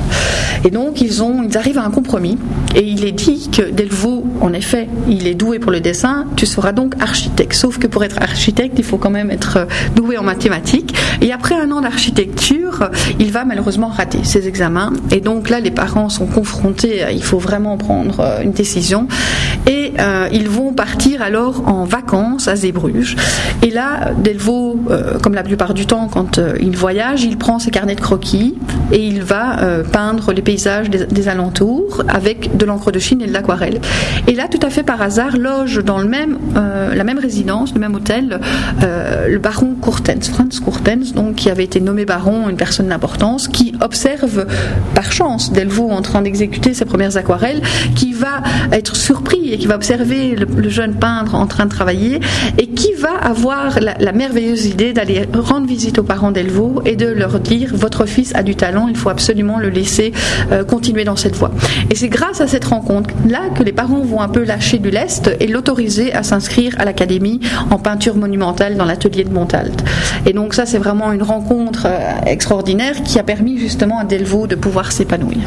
Et 0.64 0.70
donc, 0.70 1.00
ils, 1.00 1.22
ont, 1.22 1.42
ils 1.42 1.56
arrivent 1.56 1.78
à 1.78 1.84
un 1.84 1.90
compromis 1.90 2.38
et 2.74 2.82
il 2.82 3.04
est 3.04 3.12
dit 3.12 3.48
que 3.50 3.62
Delvaux, 3.62 4.24
en 4.40 4.52
effet, 4.52 4.88
il 5.08 5.26
est 5.26 5.34
doué 5.34 5.58
pour 5.58 5.72
le 5.72 5.80
dessin, 5.80 6.26
tu 6.36 6.46
seras 6.46 6.72
donc 6.72 6.94
architecte. 7.00 7.54
Sauf 7.54 7.78
que 7.78 7.86
pour 7.86 8.04
être 8.04 8.20
architecte, 8.20 8.78
il 8.78 8.84
faut 8.84 8.98
quand 8.98 9.10
même 9.10 9.30
être 9.30 9.58
euh, 9.58 9.64
doué 9.96 10.18
en 10.18 10.22
mathématiques. 10.22 10.94
Et 11.22 11.32
après 11.32 11.54
un 11.54 11.70
an 11.72 11.80
d'architecture, 11.80 12.90
il 13.18 13.32
va 13.32 13.44
malheureusement 13.44 13.88
rater 13.88 14.22
ses 14.22 14.46
examens. 14.48 14.92
Et 15.10 15.20
donc 15.20 15.48
là, 15.48 15.60
les 15.60 15.70
parents 15.70 16.08
sont 16.08 16.26
confrontés, 16.26 17.04
il 17.10 17.22
faut 17.22 17.38
vraiment 17.38 17.78
prendre 17.78 18.20
euh, 18.20 18.42
une 18.42 18.52
décision. 18.52 19.08
Et 19.66 19.94
euh, 19.98 20.28
ils 20.32 20.48
vont 20.48 20.72
partir 20.72 21.22
alors 21.22 21.66
en 21.66 21.84
vacances 21.84 22.48
à 22.48 22.56
Zeebrugge. 22.56 23.16
Et 23.62 23.70
là, 23.70 24.12
Delvaux, 24.22 24.78
comme 25.22 25.34
la 25.34 25.42
plupart 25.42 25.74
du 25.74 25.86
temps, 25.86 26.08
quand 26.08 26.40
il 26.60 26.76
voyage, 26.76 27.24
il 27.24 27.36
prend 27.36 27.58
ses 27.58 27.70
carnets 27.70 27.94
de 27.94 28.00
croquis 28.00 28.54
et 28.92 29.04
il 29.04 29.22
va 29.22 29.56
peindre 29.92 30.32
les 30.32 30.42
paysages 30.42 30.88
des 30.88 31.28
alentours 31.28 32.02
avec 32.08 32.56
de 32.58 32.66
l'encre 32.66 32.92
de 32.92 32.98
Chine 32.98 33.22
et 33.22 33.26
de 33.26 33.32
l'aquarelle. 33.32 33.80
Et 34.26 34.34
là, 34.34 34.48
tout 34.48 34.60
à 34.62 34.70
fait 34.70 34.82
par 34.82 35.00
hasard, 35.00 35.36
loge 35.36 35.82
dans 35.84 35.98
le 35.98 36.08
même, 36.08 36.38
euh, 36.56 36.94
la 36.94 37.04
même 37.04 37.18
résidence, 37.18 37.72
le 37.74 37.80
même 37.80 37.94
hôtel, 37.94 38.40
euh, 38.82 39.28
le 39.28 39.38
baron 39.38 39.74
Courtens, 39.80 40.30
Franz 40.30 40.60
Courtens, 40.62 41.12
donc, 41.14 41.36
qui 41.36 41.50
avait 41.50 41.64
été 41.64 41.80
nommé 41.80 42.04
baron, 42.04 42.48
une 42.48 42.56
personne 42.56 42.88
d'importance, 42.88 43.48
qui 43.48 43.74
observe 43.80 44.46
par 44.94 45.12
chance 45.12 45.52
Delvaux 45.52 45.90
en 45.90 46.02
train 46.02 46.22
d'exécuter 46.22 46.74
ses 46.74 46.84
premières 46.84 47.16
aquarelles, 47.16 47.62
qui 47.94 48.12
va 48.12 48.42
être 48.72 48.96
surpris 48.96 49.52
et 49.52 49.58
qui 49.58 49.66
va 49.66 49.76
observer 49.76 50.36
le, 50.36 50.68
jeune 50.68 50.94
peintre 50.94 51.34
en 51.34 51.46
train 51.46 51.64
de 51.64 51.70
travailler 51.70 52.20
et 52.58 52.66
qui 52.66 52.92
va 52.92 53.14
avoir 53.16 53.78
la, 53.80 54.12
merveilleuse 54.12 54.66
idée 54.66 54.92
d'aller 54.92 55.26
rendre 55.32 55.66
visite 55.66 55.98
aux 55.98 56.02
parents 56.02 56.32
Delvaux 56.32 56.82
et 56.84 56.96
de 56.96 57.06
leur 57.06 57.38
dire 57.38 57.70
votre 57.74 58.04
fils 58.04 58.34
a 58.34 58.42
du 58.42 58.56
talent, 58.56 58.88
il 58.88 58.96
faut 58.96 59.10
absolument 59.10 59.58
le 59.58 59.68
laisser 59.68 60.12
euh, 60.50 60.64
continuer 60.64 61.04
dans 61.04 61.16
cette 61.16 61.36
voie. 61.36 61.52
Et 61.90 61.94
c'est 61.94 62.08
grâce 62.08 62.40
à 62.40 62.47
cette 62.48 62.64
rencontre 62.64 63.14
là 63.28 63.50
que 63.54 63.62
les 63.62 63.72
parents 63.72 64.00
vont 64.00 64.20
un 64.20 64.28
peu 64.28 64.42
lâcher 64.42 64.78
du 64.78 64.90
lest 64.90 65.30
et 65.40 65.46
l'autoriser 65.46 66.12
à 66.12 66.22
s'inscrire 66.22 66.74
à 66.78 66.84
l'académie 66.84 67.40
en 67.70 67.78
peinture 67.78 68.16
monumentale 68.16 68.76
dans 68.76 68.84
l'atelier 68.84 69.24
de 69.24 69.32
Montalt. 69.32 69.84
Et 70.26 70.32
donc 70.32 70.54
ça, 70.54 70.66
c'est 70.66 70.78
vraiment 70.78 71.12
une 71.12 71.22
rencontre 71.22 71.86
extraordinaire 72.26 73.02
qui 73.02 73.18
a 73.18 73.22
permis 73.22 73.58
justement 73.58 73.98
à 73.98 74.04
Delvaux 74.04 74.46
de 74.46 74.54
pouvoir 74.54 74.92
s'épanouir. 74.92 75.38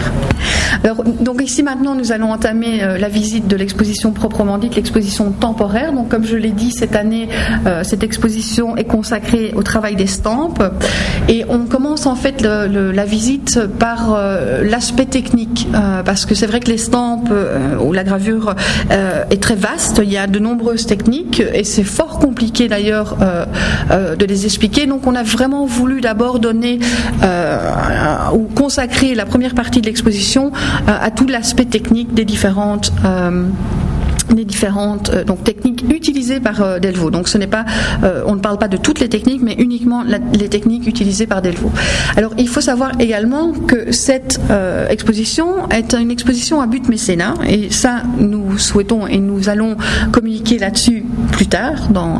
Alors, 0.84 1.04
donc 1.04 1.42
ici 1.44 1.64
maintenant, 1.64 1.96
nous 1.96 2.12
allons 2.12 2.32
entamer 2.32 2.82
la 3.00 3.10
visite 3.10 3.48
de 3.48 3.56
l'exposition 3.56 4.12
proprement 4.12 4.58
dite, 4.58 4.76
l'exposition 4.76 5.32
temporaire. 5.32 5.94
Donc 5.94 6.10
comme 6.10 6.26
je 6.26 6.38
l'ai 6.38 6.52
dit, 6.52 6.72
cette 6.72 6.96
année, 6.96 7.30
cette 7.84 8.04
exposition 8.04 8.78
est 8.78 8.86
consacrée 8.86 9.52
au 9.56 9.64
travail 9.64 9.96
d'estampes. 9.96 10.64
Et 11.28 11.46
on 11.50 11.66
commence 11.66 12.06
en 12.06 12.16
fait 12.16 12.42
la 12.42 13.06
visite 13.06 13.60
par 13.80 14.18
l'aspect 14.64 15.06
technique, 15.06 15.68
parce 16.06 16.26
que 16.26 16.36
c'est 16.36 16.48
vrai 16.48 16.60
que 16.60 16.70
l'estampe 16.92 17.32
ou 17.80 17.94
la 17.94 18.04
gravure 18.04 18.56
est 18.90 19.42
très 19.42 19.56
vaste. 19.56 20.02
Il 20.04 20.12
y 20.12 20.18
a 20.18 20.28
de 20.28 20.40
nombreuses 20.40 20.86
techniques 20.86 21.42
et 21.54 21.64
c'est 21.64 21.84
fort 21.84 22.20
compliqué 22.20 22.68
d'ailleurs 22.68 23.18
euh, 23.22 23.46
euh, 23.92 24.16
de 24.16 24.26
les 24.26 24.46
expliquer. 24.46 24.86
Donc 24.86 25.08
on 25.08 25.16
a 25.16 25.24
vraiment 25.24 25.66
voulu 25.66 26.02
d'abord 26.02 26.40
donner 26.40 26.80
euh, 27.24 27.72
ou 28.34 28.48
consacrer 28.56 29.16
la 29.16 29.26
première 29.26 29.56
partie 29.56 29.82
de 29.82 29.86
l'exposition 29.86 30.52
à 30.88 31.12
tout 31.12 31.28
l'aspect 31.28 31.66
technique 31.66 32.14
des 32.14 32.26
différentes 32.26 32.92
les 34.36 34.46
différentes 34.46 35.10
euh, 35.10 35.24
techniques 35.44 35.84
utilisées 35.90 36.40
par 36.40 36.62
euh, 36.62 36.80
Delvaux. 36.80 37.12
Donc 37.12 37.28
ce 37.28 37.38
n'est 37.38 37.48
pas, 37.48 37.66
euh, 38.04 38.24
on 38.26 38.36
ne 38.36 38.40
parle 38.40 38.58
pas 38.58 38.68
de 38.68 38.78
toutes 38.78 39.00
les 39.00 39.10
techniques, 39.10 39.42
mais 39.42 39.54
uniquement 39.54 40.04
les 40.04 40.50
techniques 40.50 40.88
utilisées 40.88 41.28
par 41.28 41.42
Delvaux. 41.42 41.72
Alors 42.16 42.34
il 42.38 42.48
faut 42.48 42.62
savoir 42.62 43.00
également 43.00 43.52
que 43.52 43.92
cette 43.92 44.40
exposition 44.90 45.70
est 45.70 45.94
une 45.94 46.12
exposition 46.12 46.62
à 46.62 46.68
but 46.68 46.88
mécénat, 46.90 47.36
et 47.48 47.70
ça 47.70 48.04
nous 48.18 48.58
souhaitons 48.58 49.08
et 49.08 49.18
nous 49.18 49.50
allons 49.50 49.78
communiquer 50.12 50.60
là-dessus 50.60 51.06
plus 51.32 51.48
tard, 51.48 51.90
dans, 51.90 52.20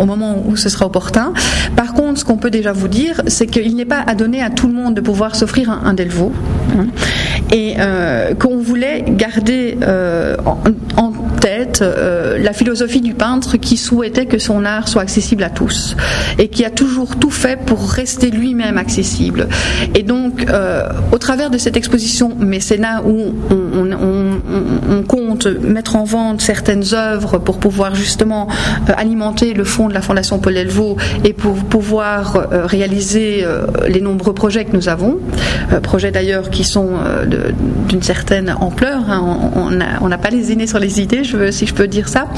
au 0.00 0.04
moment 0.04 0.42
où 0.46 0.56
ce 0.56 0.68
sera 0.68 0.86
opportun. 0.86 1.32
Par 1.76 1.94
contre, 1.94 2.20
ce 2.20 2.24
qu'on 2.24 2.36
peut 2.36 2.50
déjà 2.50 2.72
vous 2.72 2.88
dire, 2.88 3.22
c'est 3.26 3.46
qu'il 3.46 3.76
n'est 3.76 3.84
pas 3.84 4.02
à 4.06 4.14
donner 4.14 4.42
à 4.42 4.50
tout 4.50 4.68
le 4.68 4.74
monde 4.74 4.94
de 4.94 5.00
pouvoir 5.00 5.36
s'offrir 5.36 5.70
un, 5.70 5.94
Delvaux, 5.94 6.32
hein, 6.78 6.86
et 7.52 7.76
qu'on 8.38 8.58
voulait 8.58 9.04
garder 9.08 9.76
en, 10.46 10.56
en 10.96 11.11
euh, 11.82 12.38
la 12.38 12.52
philosophie 12.52 13.00
du 13.00 13.14
peintre 13.14 13.56
qui 13.56 13.76
souhaitait 13.76 14.26
que 14.26 14.38
son 14.38 14.64
art 14.64 14.88
soit 14.88 15.02
accessible 15.02 15.42
à 15.42 15.50
tous 15.50 15.96
et 16.38 16.48
qui 16.48 16.64
a 16.64 16.70
toujours 16.70 17.16
tout 17.16 17.30
fait 17.30 17.58
pour 17.58 17.90
rester 17.90 18.30
lui-même 18.30 18.78
accessible. 18.78 19.48
Et 19.94 20.02
donc, 20.02 20.46
euh, 20.48 20.88
au 21.10 21.18
travers 21.18 21.50
de 21.50 21.58
cette 21.58 21.76
exposition 21.76 22.34
mécénat 22.38 23.02
où 23.02 23.34
on, 23.50 23.62
compte 25.08 25.46
mettre 25.46 25.96
en 25.96 26.04
vente 26.04 26.40
certaines 26.40 26.94
œuvres 26.94 27.38
pour 27.38 27.58
pouvoir 27.58 27.94
justement 27.94 28.46
euh, 28.88 28.92
alimenter 28.96 29.52
le 29.52 29.64
fonds 29.64 29.88
de 29.88 29.94
la 29.94 30.00
Fondation 30.00 30.38
Paul 30.38 30.54
Delvaux 30.54 30.96
et 31.24 31.32
pour 31.32 31.54
pouvoir 31.56 32.48
réaliser 32.50 33.44
les 33.88 34.00
nombreux 34.00 34.32
projets 34.32 34.64
que 34.64 34.76
nous 34.76 34.88
avons, 34.88 35.18
projets 35.82 36.10
d'ailleurs 36.10 36.50
qui 36.50 36.64
sont 36.64 36.90
d'une 37.88 38.02
certaine 38.02 38.54
ampleur, 38.60 39.02
hein. 39.08 39.50
on 40.00 40.08
n'a 40.08 40.18
pas 40.18 40.30
les 40.30 40.52
sur 40.66 40.78
les 40.78 41.00
idées, 41.00 41.24
je 41.24 41.41
si 41.50 41.66
je 41.66 41.74
peux 41.74 41.88
dire 41.88 42.08
ça, 42.08 42.28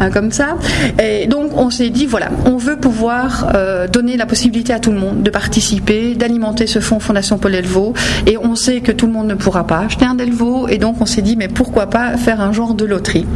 hein, 0.00 0.10
comme 0.10 0.30
ça. 0.30 0.56
Et 1.02 1.26
donc 1.26 1.56
on 1.56 1.70
s'est 1.70 1.90
dit, 1.90 2.06
voilà, 2.06 2.30
on 2.46 2.56
veut 2.56 2.76
pouvoir 2.76 3.52
euh, 3.54 3.88
donner 3.88 4.16
la 4.16 4.26
possibilité 4.26 4.72
à 4.72 4.78
tout 4.78 4.92
le 4.92 4.98
monde 4.98 5.22
de 5.22 5.30
participer, 5.30 6.14
d'alimenter 6.14 6.66
ce 6.66 6.80
fonds 6.80 7.00
Fondation 7.00 7.38
Paul 7.38 7.54
Elvaux. 7.54 7.94
Et 8.26 8.36
on 8.38 8.54
sait 8.54 8.80
que 8.80 8.92
tout 8.92 9.06
le 9.06 9.12
monde 9.12 9.26
ne 9.26 9.34
pourra 9.34 9.66
pas 9.66 9.78
acheter 9.78 10.04
un 10.04 10.14
Delvaux. 10.14 10.68
Et 10.68 10.78
donc 10.78 10.96
on 11.00 11.06
s'est 11.06 11.22
dit, 11.22 11.36
mais 11.36 11.48
pourquoi 11.48 11.86
pas 11.86 12.16
faire 12.16 12.40
un 12.40 12.52
genre 12.52 12.74
de 12.74 12.84
loterie 12.84 13.26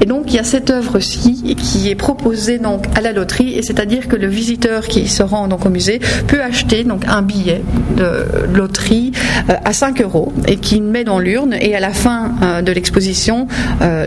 Et 0.00 0.06
donc 0.06 0.24
il 0.28 0.36
y 0.36 0.38
a 0.38 0.44
cette 0.44 0.70
œuvre-ci 0.70 1.56
qui 1.56 1.90
est 1.90 1.94
proposée 1.94 2.58
donc 2.58 2.86
à 2.96 3.00
la 3.00 3.12
loterie, 3.12 3.54
et 3.54 3.62
c'est-à-dire 3.62 4.08
que 4.08 4.16
le 4.16 4.26
visiteur 4.26 4.86
qui 4.86 5.08
se 5.08 5.22
rend 5.22 5.48
donc 5.48 5.66
au 5.66 5.68
musée 5.68 6.00
peut 6.26 6.42
acheter 6.42 6.84
donc 6.84 7.04
un 7.06 7.22
billet 7.22 7.62
de 7.96 8.26
loterie 8.52 9.12
euh, 9.50 9.54
à 9.64 9.72
5 9.72 10.00
euros 10.00 10.32
et 10.46 10.56
qui 10.56 10.80
met 10.80 11.04
dans 11.04 11.18
l'urne. 11.18 11.54
Et 11.60 11.74
à 11.74 11.80
la 11.80 11.90
fin 11.90 12.32
euh, 12.42 12.62
de 12.62 12.72
l'exposition, 12.72 13.46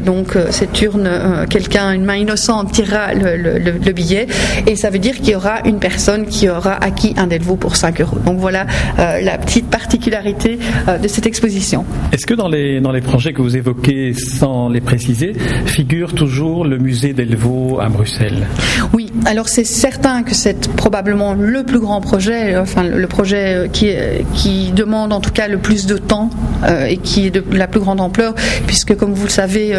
donc 0.05 0.37
cette 0.55 0.81
urne, 0.81 1.45
quelqu'un, 1.49 1.91
une 1.91 2.05
main 2.05 2.15
innocente 2.15 2.71
tirera 2.71 3.13
le, 3.13 3.91
billet 3.91 4.27
et 4.67 4.75
ça 4.75 4.89
veut 4.89 4.99
dire 4.99 5.15
qu'il 5.15 5.29
y 5.29 5.35
aura 5.35 5.59
une 5.65 5.79
personne 5.79 6.25
qui 6.25 6.49
aura 6.49 6.73
acquis 6.73 7.13
un 7.17 7.27
Delvaux 7.27 7.57
pour 7.57 7.75
5 7.75 7.99
euros. 8.01 8.17
Donc 8.25 8.39
voilà 8.39 8.65
euh, 8.99 9.21
la 9.21 9.37
petite 9.37 9.69
particularité 9.69 10.57
euh, 10.87 10.97
de 10.97 11.07
cette 11.07 11.25
exposition. 11.25 11.85
Est-ce 12.11 12.25
que 12.25 12.33
dans 12.33 12.47
les, 12.47 12.79
dans 12.79 12.91
les 12.91 13.01
projets 13.01 13.33
que 13.33 13.41
vous 13.41 13.57
évoquez 13.57 14.13
sans 14.13 14.69
les 14.69 14.81
préciser, 14.81 15.33
figure 15.65 16.13
toujours 16.13 16.65
le 16.65 16.77
musée 16.77 17.13
Delvaux 17.13 17.79
à 17.81 17.89
Bruxelles? 17.89 18.47
Oui, 18.93 19.04
alors 19.25 19.49
c'est 19.49 19.63
certain 19.63 20.23
que 20.23 20.33
c'est 20.33 20.67
probablement 20.75 21.33
le 21.33 21.63
plus 21.63 21.79
grand 21.79 22.01
projet, 22.01 22.57
enfin 22.57 22.83
le 22.83 23.07
projet 23.07 23.69
qui, 23.73 23.91
qui 24.33 24.71
demande 24.71 25.13
en 25.13 25.19
tout 25.19 25.31
cas 25.31 25.47
le 25.47 25.57
plus 25.57 25.85
de 25.85 25.97
temps 25.97 26.29
et 26.87 26.97
qui 26.97 27.27
est 27.27 27.31
de 27.31 27.43
la 27.51 27.67
plus 27.67 27.79
grande 27.79 28.01
ampleur, 28.01 28.33
puisque 28.65 28.95
comme 28.95 29.13
vous 29.13 29.25
le 29.25 29.31
savez, 29.31 29.75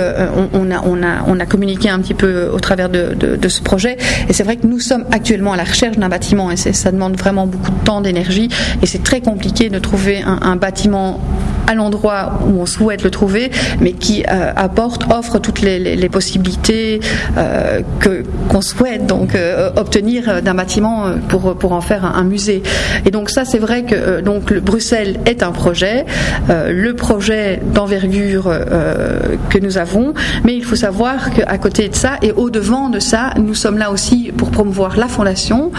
on, 0.52 0.70
a, 0.70 0.82
on, 0.84 1.02
a, 1.02 1.24
on 1.26 1.40
a 1.40 1.46
communiqué 1.46 1.88
un 1.88 2.00
petit 2.00 2.14
peu 2.14 2.48
au 2.48 2.60
travers 2.60 2.88
de, 2.88 3.14
de, 3.14 3.48
ce 3.48 3.60
projet. 3.62 3.96
Et 4.28 4.32
c'est 4.32 4.42
vrai 4.42 4.56
que 4.56 4.66
nous 4.66 4.80
sommes 4.80 5.04
actuellement 5.10 5.52
à 5.52 5.56
la 5.56 5.64
recherche 5.64 5.96
d'un 5.96 6.08
bâtiment 6.08 6.50
et 6.50 6.56
ça 6.56 6.92
demande 6.92 7.16
vraiment 7.16 7.46
beaucoup 7.46 7.70
de 7.70 7.84
temps, 7.84 8.00
d'énergie. 8.00 8.48
Et 8.82 8.86
c'est 8.86 9.02
très 9.02 9.20
compliqué 9.20 9.68
de 9.68 9.78
trouver 9.78 10.22
un, 10.22 10.38
un 10.42 10.56
bâtiment 10.56 11.20
à 11.66 11.74
l'endroit 11.74 12.40
où 12.46 12.60
on 12.60 12.66
souhaite 12.66 13.02
le 13.02 13.10
trouver, 13.10 13.50
mais 13.80 13.92
qui 13.92 14.22
euh, 14.22 14.52
apporte, 14.54 15.04
offre 15.12 15.38
toutes 15.38 15.60
les, 15.60 15.78
les, 15.78 16.08
possibilités 16.08 17.00
euh, 17.36 17.80
que 18.00 18.22
qu'on 18.48 18.60
souhaite 18.60 19.06
donc 19.06 19.34
euh, 19.34 19.70
obtenir 19.76 20.42
d'un 20.42 20.54
bâtiment 20.54 21.06
pour 21.28 21.56
pour 21.56 21.72
en 21.72 21.80
faire 21.80 22.04
un, 22.04 22.24
musée. 22.24 22.62
Et 23.04 23.10
donc 23.10 23.30
ça, 23.30 23.44
c'est 23.44 23.58
vrai 23.58 23.84
que 23.84 24.20
donc 24.20 24.50
le 24.50 24.60
Bruxelles 24.60 25.18
est 25.26 25.42
un 25.42 25.52
projet, 25.52 26.04
le 26.48 26.92
projet 26.94 27.60
d'envergure 27.74 28.50
que 29.50 29.58
nous 29.58 29.78
avons, 29.78 30.14
mais 30.44 30.54
il 30.54 30.64
faut 30.64 30.76
savoir 30.76 31.30
qu'à 31.30 31.58
côté 31.58 31.88
de 31.88 31.94
ça 31.94 32.16
et 32.22 32.32
au 32.32 32.50
devant 32.50 32.88
de 32.88 32.98
ça, 32.98 33.30
nous 33.36 33.54
sommes 33.54 33.78
là 33.78 33.90
aussi 33.90 34.32
pour 34.36 34.50
promouvoir 34.50 34.96
la 34.96 35.06
fondation, 35.06 35.70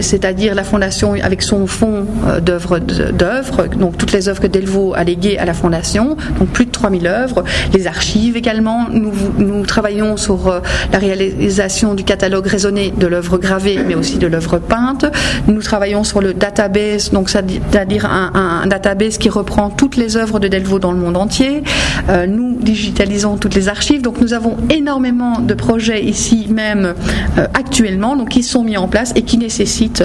c'est-à-dire 0.00 0.54
la 0.54 0.64
fondation 0.64 1.14
avec 1.22 1.42
son 1.42 1.66
fonds 1.66 2.06
d'œuvres 2.40 2.78
d'œuvres, 2.78 3.66
donc 3.66 3.98
toutes 3.98 4.12
les 4.12 4.28
œuvres 4.28 4.40
que 4.40 4.46
Delvaux 4.46 4.89
alléguées 4.94 5.38
à 5.38 5.44
la 5.44 5.54
Fondation, 5.54 6.16
donc 6.38 6.48
plus 6.48 6.66
de 6.66 6.70
3000 6.70 7.06
œuvres, 7.06 7.44
les 7.72 7.86
archives 7.86 8.36
également. 8.36 8.86
Nous, 8.90 9.66
travaillons 9.66 10.16
sur 10.16 10.48
euh, 10.48 10.60
la 10.92 10.98
réalisation 10.98 11.94
du 11.94 12.04
catalogue 12.04 12.46
raisonné 12.46 12.92
de 12.96 13.06
l'œuvre 13.06 13.38
gravée, 13.38 13.78
mais 13.86 13.94
aussi 13.94 14.18
de 14.18 14.26
l'œuvre 14.26 14.58
peinte. 14.58 15.04
Nous 15.46 15.62
travaillons 15.62 16.04
sur 16.04 16.20
le 16.20 16.34
database, 16.34 17.10
donc 17.10 17.30
c'est-à-dire 17.30 18.06
un, 18.06 18.66
database 18.66 19.18
qui 19.18 19.28
reprend 19.28 19.70
toutes 19.70 19.96
les 19.96 20.16
œuvres 20.16 20.40
de 20.40 20.48
Delvaux 20.48 20.78
dans 20.78 20.92
le 20.92 20.98
monde 20.98 21.16
entier. 21.16 21.62
Euh, 22.08 22.26
nous 22.26 22.56
digitalisons 22.60 23.36
toutes 23.36 23.54
les 23.54 23.68
archives, 23.68 24.02
donc 24.02 24.20
nous 24.20 24.34
avons 24.34 24.56
énormément 24.70 25.40
de 25.40 25.54
projets 25.54 26.02
ici 26.02 26.46
même 26.50 26.94
euh, 27.38 27.46
actuellement, 27.54 28.16
qui 28.24 28.42
sont 28.42 28.64
mis 28.64 28.76
en 28.76 28.88
place 28.88 29.12
et 29.16 29.22
qui 29.22 29.38
nécessitent 29.38 30.04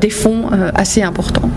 des 0.00 0.10
fonds 0.10 0.50
assez 0.74 1.02
importants. 1.02 1.50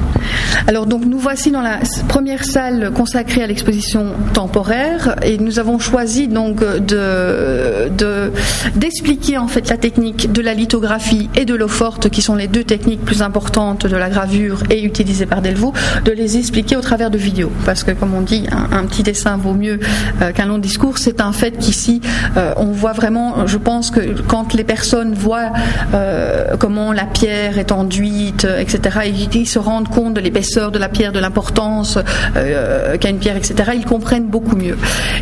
Alors 0.67 0.85
donc 0.85 1.05
nous 1.05 1.17
voici 1.17 1.51
dans 1.51 1.61
la 1.61 1.79
première 2.07 2.43
salle 2.43 2.91
consacrée 2.93 3.43
à 3.43 3.47
l'exposition 3.47 4.07
temporaire 4.33 5.15
et 5.23 5.37
nous 5.37 5.59
avons 5.59 5.79
choisi 5.79 6.27
donc 6.27 6.59
de, 6.59 8.31
d'expliquer 8.75 9.37
en 9.37 9.47
fait 9.47 9.69
la 9.69 9.77
technique 9.77 10.31
de 10.31 10.41
la 10.41 10.53
lithographie 10.53 11.29
et 11.35 11.45
de 11.45 11.55
l'eau 11.55 11.67
forte 11.67 12.09
qui 12.09 12.21
sont 12.21 12.35
les 12.35 12.47
deux 12.47 12.63
techniques 12.63 13.03
plus 13.03 13.21
importantes 13.21 13.85
de 13.85 13.95
la 13.95 14.09
gravure 14.09 14.63
et 14.69 14.83
utilisées 14.83 15.25
par 15.25 15.41
Delvaux, 15.41 15.73
de 16.05 16.11
les 16.11 16.37
expliquer 16.37 16.75
au 16.75 16.81
travers 16.81 17.09
de 17.09 17.17
vidéos 17.17 17.51
parce 17.65 17.83
que 17.83 17.91
comme 17.91 18.13
on 18.13 18.21
dit 18.21 18.45
un, 18.51 18.85
petit 18.85 19.03
dessin 19.03 19.37
vaut 19.37 19.53
mieux 19.53 19.79
euh, 20.21 20.31
qu'un 20.31 20.45
long 20.45 20.57
discours. 20.57 20.97
C'est 20.97 21.21
un 21.21 21.31
fait 21.31 21.51
qu'ici 21.51 22.01
euh, 22.37 22.53
on 22.57 22.71
voit 22.71 22.93
vraiment, 22.93 23.47
je 23.47 23.57
pense 23.57 23.91
que 23.91 24.21
quand 24.21 24.53
les 24.53 24.63
personnes 24.63 25.13
voient 25.13 25.51
euh, 25.93 26.55
comment 26.57 26.93
la 26.93 27.05
pierre 27.05 27.57
est 27.57 27.71
enduite, 27.71 28.47
etc., 28.59 28.99
ils 29.33 29.47
se 29.47 29.59
rendent 29.59 29.87
compte 29.87 30.10
de 30.11 30.19
l'épaisseur 30.19 30.71
de 30.71 30.79
la 30.79 30.89
pierre, 30.89 31.11
de 31.11 31.19
l'importance 31.19 31.97
euh, 32.35 32.97
qu'a 32.97 33.09
une 33.09 33.19
pierre, 33.19 33.37
etc., 33.37 33.71
ils 33.75 33.85
comprennent 33.85 34.27
beaucoup 34.27 34.55
mieux. 34.55 34.77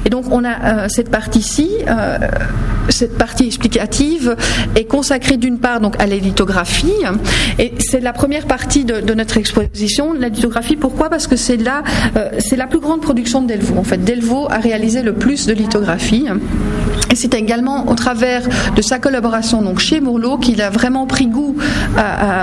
Et 0.06 0.10
donc 0.10 0.26
on 0.32 0.44
a 0.44 0.50
euh, 0.50 0.86
cette 0.90 1.10
partie-ci, 1.10 1.70
euh, 1.88 2.18
cette 2.90 3.18
partie 3.18 3.46
explicative 3.46 4.36
est 4.76 4.86
consacrée 4.86 5.38
d'une 5.38 5.60
part 5.60 5.80
donc 5.80 6.00
à 6.02 6.08
la 6.08 6.16
lithographie, 6.16 6.94
et 7.58 7.74
c'est 7.80 8.00
la 8.00 8.14
première 8.14 8.46
partie 8.46 8.86
de, 8.86 9.14
notre 9.14 9.38
exposition, 9.38 10.14
la 10.14 10.30
lithographie. 10.30 10.76
Pourquoi? 10.76 11.10
Parce 11.10 11.28
que 11.28 11.36
c'est 11.36 11.58
là, 11.58 11.84
c'est 12.40 12.56
la 12.56 12.68
plus 12.68 12.80
grande 12.80 13.02
production 13.02 13.42
de 13.42 13.48
Delvaux. 13.48 13.78
En 13.78 13.84
fait, 13.84 13.98
Delvaux 13.98 14.48
a 14.50 14.58
réalisé 14.58 15.02
le 15.02 15.14
plus 15.14 15.46
de 15.48 15.54
lithographie. 15.54 16.28
Et 17.12 17.16
c'est 17.16 17.34
également 17.34 17.88
au 17.90 17.96
travers 17.96 18.44
de 18.76 18.82
sa 18.82 19.00
collaboration 19.00 19.62
donc 19.62 19.80
chez 19.80 20.00
Mourlot 20.00 20.38
qu'il 20.38 20.62
a 20.62 20.70
vraiment 20.70 21.08
pris 21.08 21.28
goût 21.28 21.56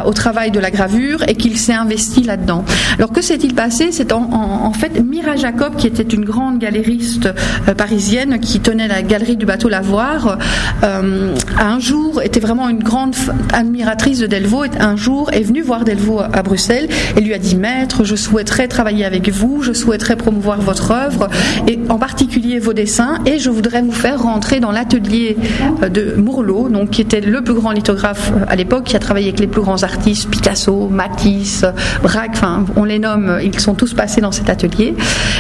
au 0.05 0.13
travail 0.13 0.51
de 0.51 0.61
la 0.61 0.71
gravure 0.71 1.23
et 1.29 1.35
qu'il 1.35 1.59
s'est 1.59 1.73
investi 1.73 2.23
là-dedans. 2.23 2.65
Alors 2.99 3.13
que 3.13 3.23
s'est-il 3.23 3.55
passé? 3.55 3.89
C'est 3.93 4.13
en, 4.13 4.73
fait 4.73 5.01
Mira 5.03 5.37
Jacob, 5.37 5.77
qui 5.77 5.87
était 5.87 6.03
une 6.03 6.25
grande 6.25 6.59
galériste 6.59 7.27
euh, 7.69 7.75
parisienne 7.75 8.39
qui 8.41 8.61
tenait 8.61 8.89
la 8.89 9.03
galerie 9.03 9.37
du 9.37 9.47
bateau 9.47 9.69
Lavoir, 9.69 10.39
euh, 10.83 11.35
un 11.59 11.79
jour 11.79 12.23
était 12.23 12.41
vraiment 12.41 12.69
une 12.69 12.83
grande 12.83 13.15
admiratrice 13.53 14.19
de 14.19 14.27
Delvaux. 14.27 14.65
Et 14.65 14.71
un 14.81 14.97
jour 14.97 15.31
est 15.33 15.43
venue 15.43 15.63
voir 15.63 15.85
Delvaux 15.85 16.21
à 16.21 16.43
Bruxelles 16.43 16.89
et 17.17 17.21
lui 17.21 17.35
a 17.35 17.39
dit 17.39 17.57
Maître, 17.57 18.05
je 18.05 18.17
souhaiterais 18.17 18.69
travailler 18.69 19.05
avec 19.05 19.29
vous, 19.29 19.63
je 19.63 19.73
souhaiterais 19.73 20.17
promouvoir 20.17 20.61
votre 20.61 20.91
œuvre 20.91 21.29
et 21.67 21.79
en 21.89 21.99
particulier 21.99 22.59
vos 22.59 22.73
dessins 22.73 23.19
et 23.27 23.39
je 23.39 23.51
voudrais 23.51 23.83
vous 23.83 23.93
faire 23.93 24.23
rentrer 24.23 24.56
dans 24.61 24.73
l'atelier 24.73 25.37
euh, 25.83 25.89
de 25.89 26.15
Mourlot, 26.17 26.69
donc 26.69 26.91
qui 26.91 27.01
était 27.01 27.21
le 27.21 27.43
plus 27.43 27.55
grand 27.55 27.73
lithographe 27.73 28.33
euh, 28.35 28.45
à 28.49 28.57
l'époque, 28.57 28.85
qui 28.85 28.97
a 28.97 28.99
travaillé 28.99 29.29
avec 29.29 29.41
les 29.41 29.47
plus 29.47 29.61
grands 29.61 29.83
artistes, 29.83 30.29
Picasso, 30.31 30.89
Matisse, 30.89 31.65
Braque, 32.03 32.33
enfin 32.35 32.65
on 32.77 32.85
les 32.85 32.99
nomme, 32.99 33.39
ils 33.43 33.59
sont 33.59 33.75
tous 33.75 33.95
passés 33.95 34.21
dans 34.21 34.33
cet 34.33 34.49
atelier. 34.49 34.95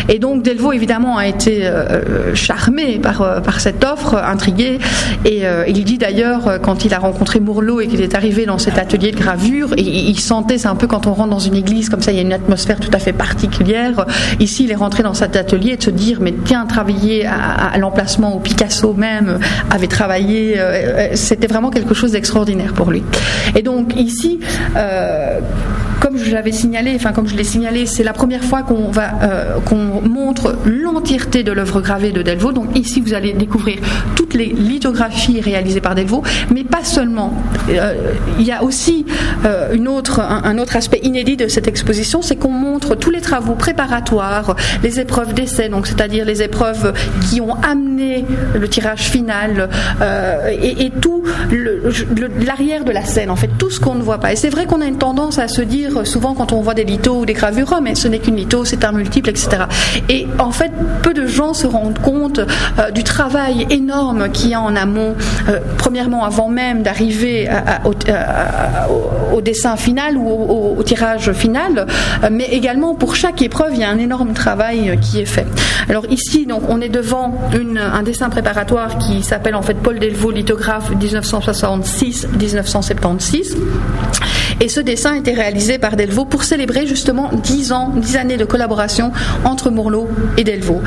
Et 0.09 0.18
donc 0.18 0.42
Delvaux 0.42 0.72
évidemment 0.72 1.16
a 1.16 1.26
été 1.26 1.66
euh, 1.66 2.35
charmé 2.35 2.98
par, 2.98 3.42
par 3.42 3.61
cette 3.61 3.85
offre, 3.85 4.14
intrigué, 4.16 4.79
et 5.24 5.42
il 5.68 5.85
dit 5.85 5.98
d'ailleurs 5.98 6.61
quand 6.62 6.85
il 6.85 6.94
a 6.94 6.98
rencontré 6.98 7.40
Mourlot 7.40 7.81
et 7.81 7.87
qu'il 7.87 8.00
est 8.00 8.14
arrivé 8.14 8.46
dans 8.46 8.59
cet 8.59 8.79
atelier 8.79 9.11
de 9.11 9.16
gravure, 9.16 9.74
il, 9.76 10.18
sentait, 10.18 10.59
c'est 10.59 10.68
un 10.68 10.76
peu 10.76 10.87
quand 10.87 11.07
on 11.07 11.14
rentre 11.14 11.31
dans 11.31 11.38
une 11.38 11.55
église 11.55 11.88
comme 11.88 12.00
ça, 12.00 12.12
il 12.12 12.16
y 12.16 12.18
a 12.18 12.22
une 12.22 12.33
atmosphère 12.33 12.81
tout 12.81 12.90
à 12.92 12.98
fait 12.98 13.12
particulière. 13.12 14.07
Ici, 14.40 14.64
il 14.64 14.70
est 14.70 14.76
rentré 14.76 15.02
dans 15.02 15.14
cet 15.14 15.37
atelier 15.37 15.72
et 15.72 15.76
de 15.76 15.83
se 15.83 15.90
dire, 15.90 16.18
mais 16.20 16.35
tiens, 16.44 16.66
travailler 16.66 17.26
à, 17.26 17.76
l'emplacement 17.79 18.37
où 18.37 18.40
Picasso 18.40 18.92
même 18.94 19.06
avait 19.71 19.87
travaillé, 19.87 20.59
euh, 20.59 20.62
euh, 20.62 21.09
c'était 21.14 21.47
vraiment 21.47 21.71
quelque 21.71 21.95
chose 21.95 22.12
d'extraordinaire 22.12 22.73
pour 22.73 22.90
lui. 22.90 23.03
Et 23.55 23.62
donc 23.62 23.95
ici, 23.97 24.40
euh, 24.77 25.40
comme 26.00 26.18
je 26.18 26.32
l'avais 26.32 26.52
signalé, 26.52 26.92
enfin 26.96 27.12
comme 27.12 27.28
je 27.28 27.37
l'ai 27.37 27.44
signalé, 27.44 27.87
c'est 27.87 28.02
la 28.02 28.12
première 28.12 28.44
fois 28.44 28.62
qu'on 28.62 28.90
va 28.90 29.06
qu'on 29.64 30.02
montre 30.02 30.56
l'entièreté 30.64 31.42
de 31.42 31.52
l'œuvre 31.52 31.80
gravée 31.80 32.12
de 32.12 32.22
Delvaux. 32.22 32.52
Donc 32.52 32.76
ici, 32.76 33.00
vous 33.00 33.14
allez 33.14 33.32
découvrir 33.32 33.78
toutes 34.14 34.35
les 34.35 34.46
lithographies 34.46 35.40
réalisées 35.40 35.80
par 35.80 35.94
Delvaux, 35.94 36.22
mais 36.52 36.64
pas 36.64 36.85
seulement. 36.85 37.32
il 37.68 38.44
y 38.44 38.52
a 38.52 38.62
aussi 38.62 39.06
une 39.72 39.88
autre, 39.88 40.20
un, 40.20 40.59
autre 40.59 40.76
aspect 40.76 41.00
inédit 41.02 41.37
de 41.37 41.48
cette 41.48 41.68
exposition, 41.68 42.22
c'est 42.22 42.37
qu'on 42.37 42.50
montre 42.50 42.94
tous 42.94 43.11
les 43.11 43.20
travaux 43.20 43.54
préparatoires, 43.54 44.56
les 44.82 45.00
épreuves 45.00 45.35
d'essai, 45.35 45.68
donc 45.68 45.87
c'est-à-dire 45.87 46.24
les 46.24 46.42
épreuves 46.42 46.92
qui 47.28 47.40
ont 47.40 47.54
amené 47.62 48.24
le 48.54 48.68
tirage 48.68 49.11
final 49.11 49.68
euh, 50.00 50.50
et, 50.62 50.90
tout 51.00 51.24
l'arrière 52.46 52.85
de 52.85 52.92
la 52.92 53.04
scène, 53.04 53.30
en 53.30 53.37
fait, 53.37 53.50
tout 53.59 53.70
ce 53.70 53.80
qu'on 53.80 53.94
ne 53.94 54.02
voit 54.02 54.18
pas. 54.18 54.32
Et 54.32 54.37
c'est 54.37 54.48
vrai 54.48 54.66
qu'on 54.66 54.80
a 54.80 54.87
une 54.87 54.98
tendance 54.98 55.38
à 55.38 55.48
se 55.48 55.62
dire 55.62 55.95
souvent 56.04 56.35
quand 56.35 56.52
on 56.52 56.61
voit 56.61 56.74
des 56.74 56.85
lithos 56.85 57.20
ou 57.20 57.26
des 57.26 57.32
gravures, 57.32 57.80
mais 57.82 57.94
ce 57.94 58.09
n'est 58.09 58.18
qu'une 58.18 58.37
litho, 58.37 58.64
c'est 58.64 58.85
un 58.85 58.92
multiple, 58.92 59.30
etc. 59.30 59.64
Et 60.09 60.26
en 60.38 60.50
fait, 60.50 60.72
peu 61.02 61.14
de 61.14 61.26
gens 61.26 61.54
se 61.54 61.66
rendent 61.66 61.98
compte 61.98 62.38
euh, 62.38 62.90
du 62.90 63.04
travail 63.04 63.66
énorme 63.70 64.30
qu'il 64.30 64.50
y 64.50 64.54
a 64.54 64.61
en 64.61 64.76
amont, 64.76 65.14
euh, 65.48 65.59
premièrement 65.78 66.24
avant 66.24 66.48
même 66.48 66.82
d'arriver 66.82 67.48
au, 69.32 69.40
dessin 69.40 69.76
final 69.76 70.16
ou 70.16 70.76
au, 70.78 70.82
tirage 70.82 71.32
final, 71.32 71.87
mais 72.30 72.44
également 72.44 72.94
pour 72.94 73.16
chaque 73.16 73.42
épreuve, 73.42 73.72
il 73.74 73.80
y 73.80 73.85
a 73.85 73.90
un 73.90 73.98
énorme 73.98 74.32
travail 74.32 74.98
qui 75.00 75.20
est 75.20 75.26
fait. 75.26 75.46
Alors 75.88 76.04
ici, 76.11 76.46
on 76.68 76.80
est 76.80 76.88
devant 76.88 77.35
un 77.52 78.02
dessin 78.02 78.30
préparatoire 78.30 78.98
qui 78.98 79.22
s'appelle 79.22 79.54
en 79.54 79.62
fait 79.62 79.74
Paul 79.74 79.98
Delvaux, 79.98 80.30
lithographe 80.30 80.90
1966-1976. 80.92 83.56
Et 84.61 84.68
ce 84.68 84.80
dessin 84.80 85.14
a 85.14 85.16
été 85.16 85.32
réalisé 85.32 85.75
par 85.78 85.96
Delvaux 85.96 86.24
pour 86.24 86.44
célébrer 86.44 86.86
justement 86.86 87.30
10 87.32 87.72
ans, 87.72 87.92
10 87.94 88.16
années 88.16 88.36
de 88.36 88.44
collaboration 88.44 89.12
entre 89.44 89.70
Mourlot 89.70 90.08
et 90.36 90.44
Delvaux. 90.44 90.82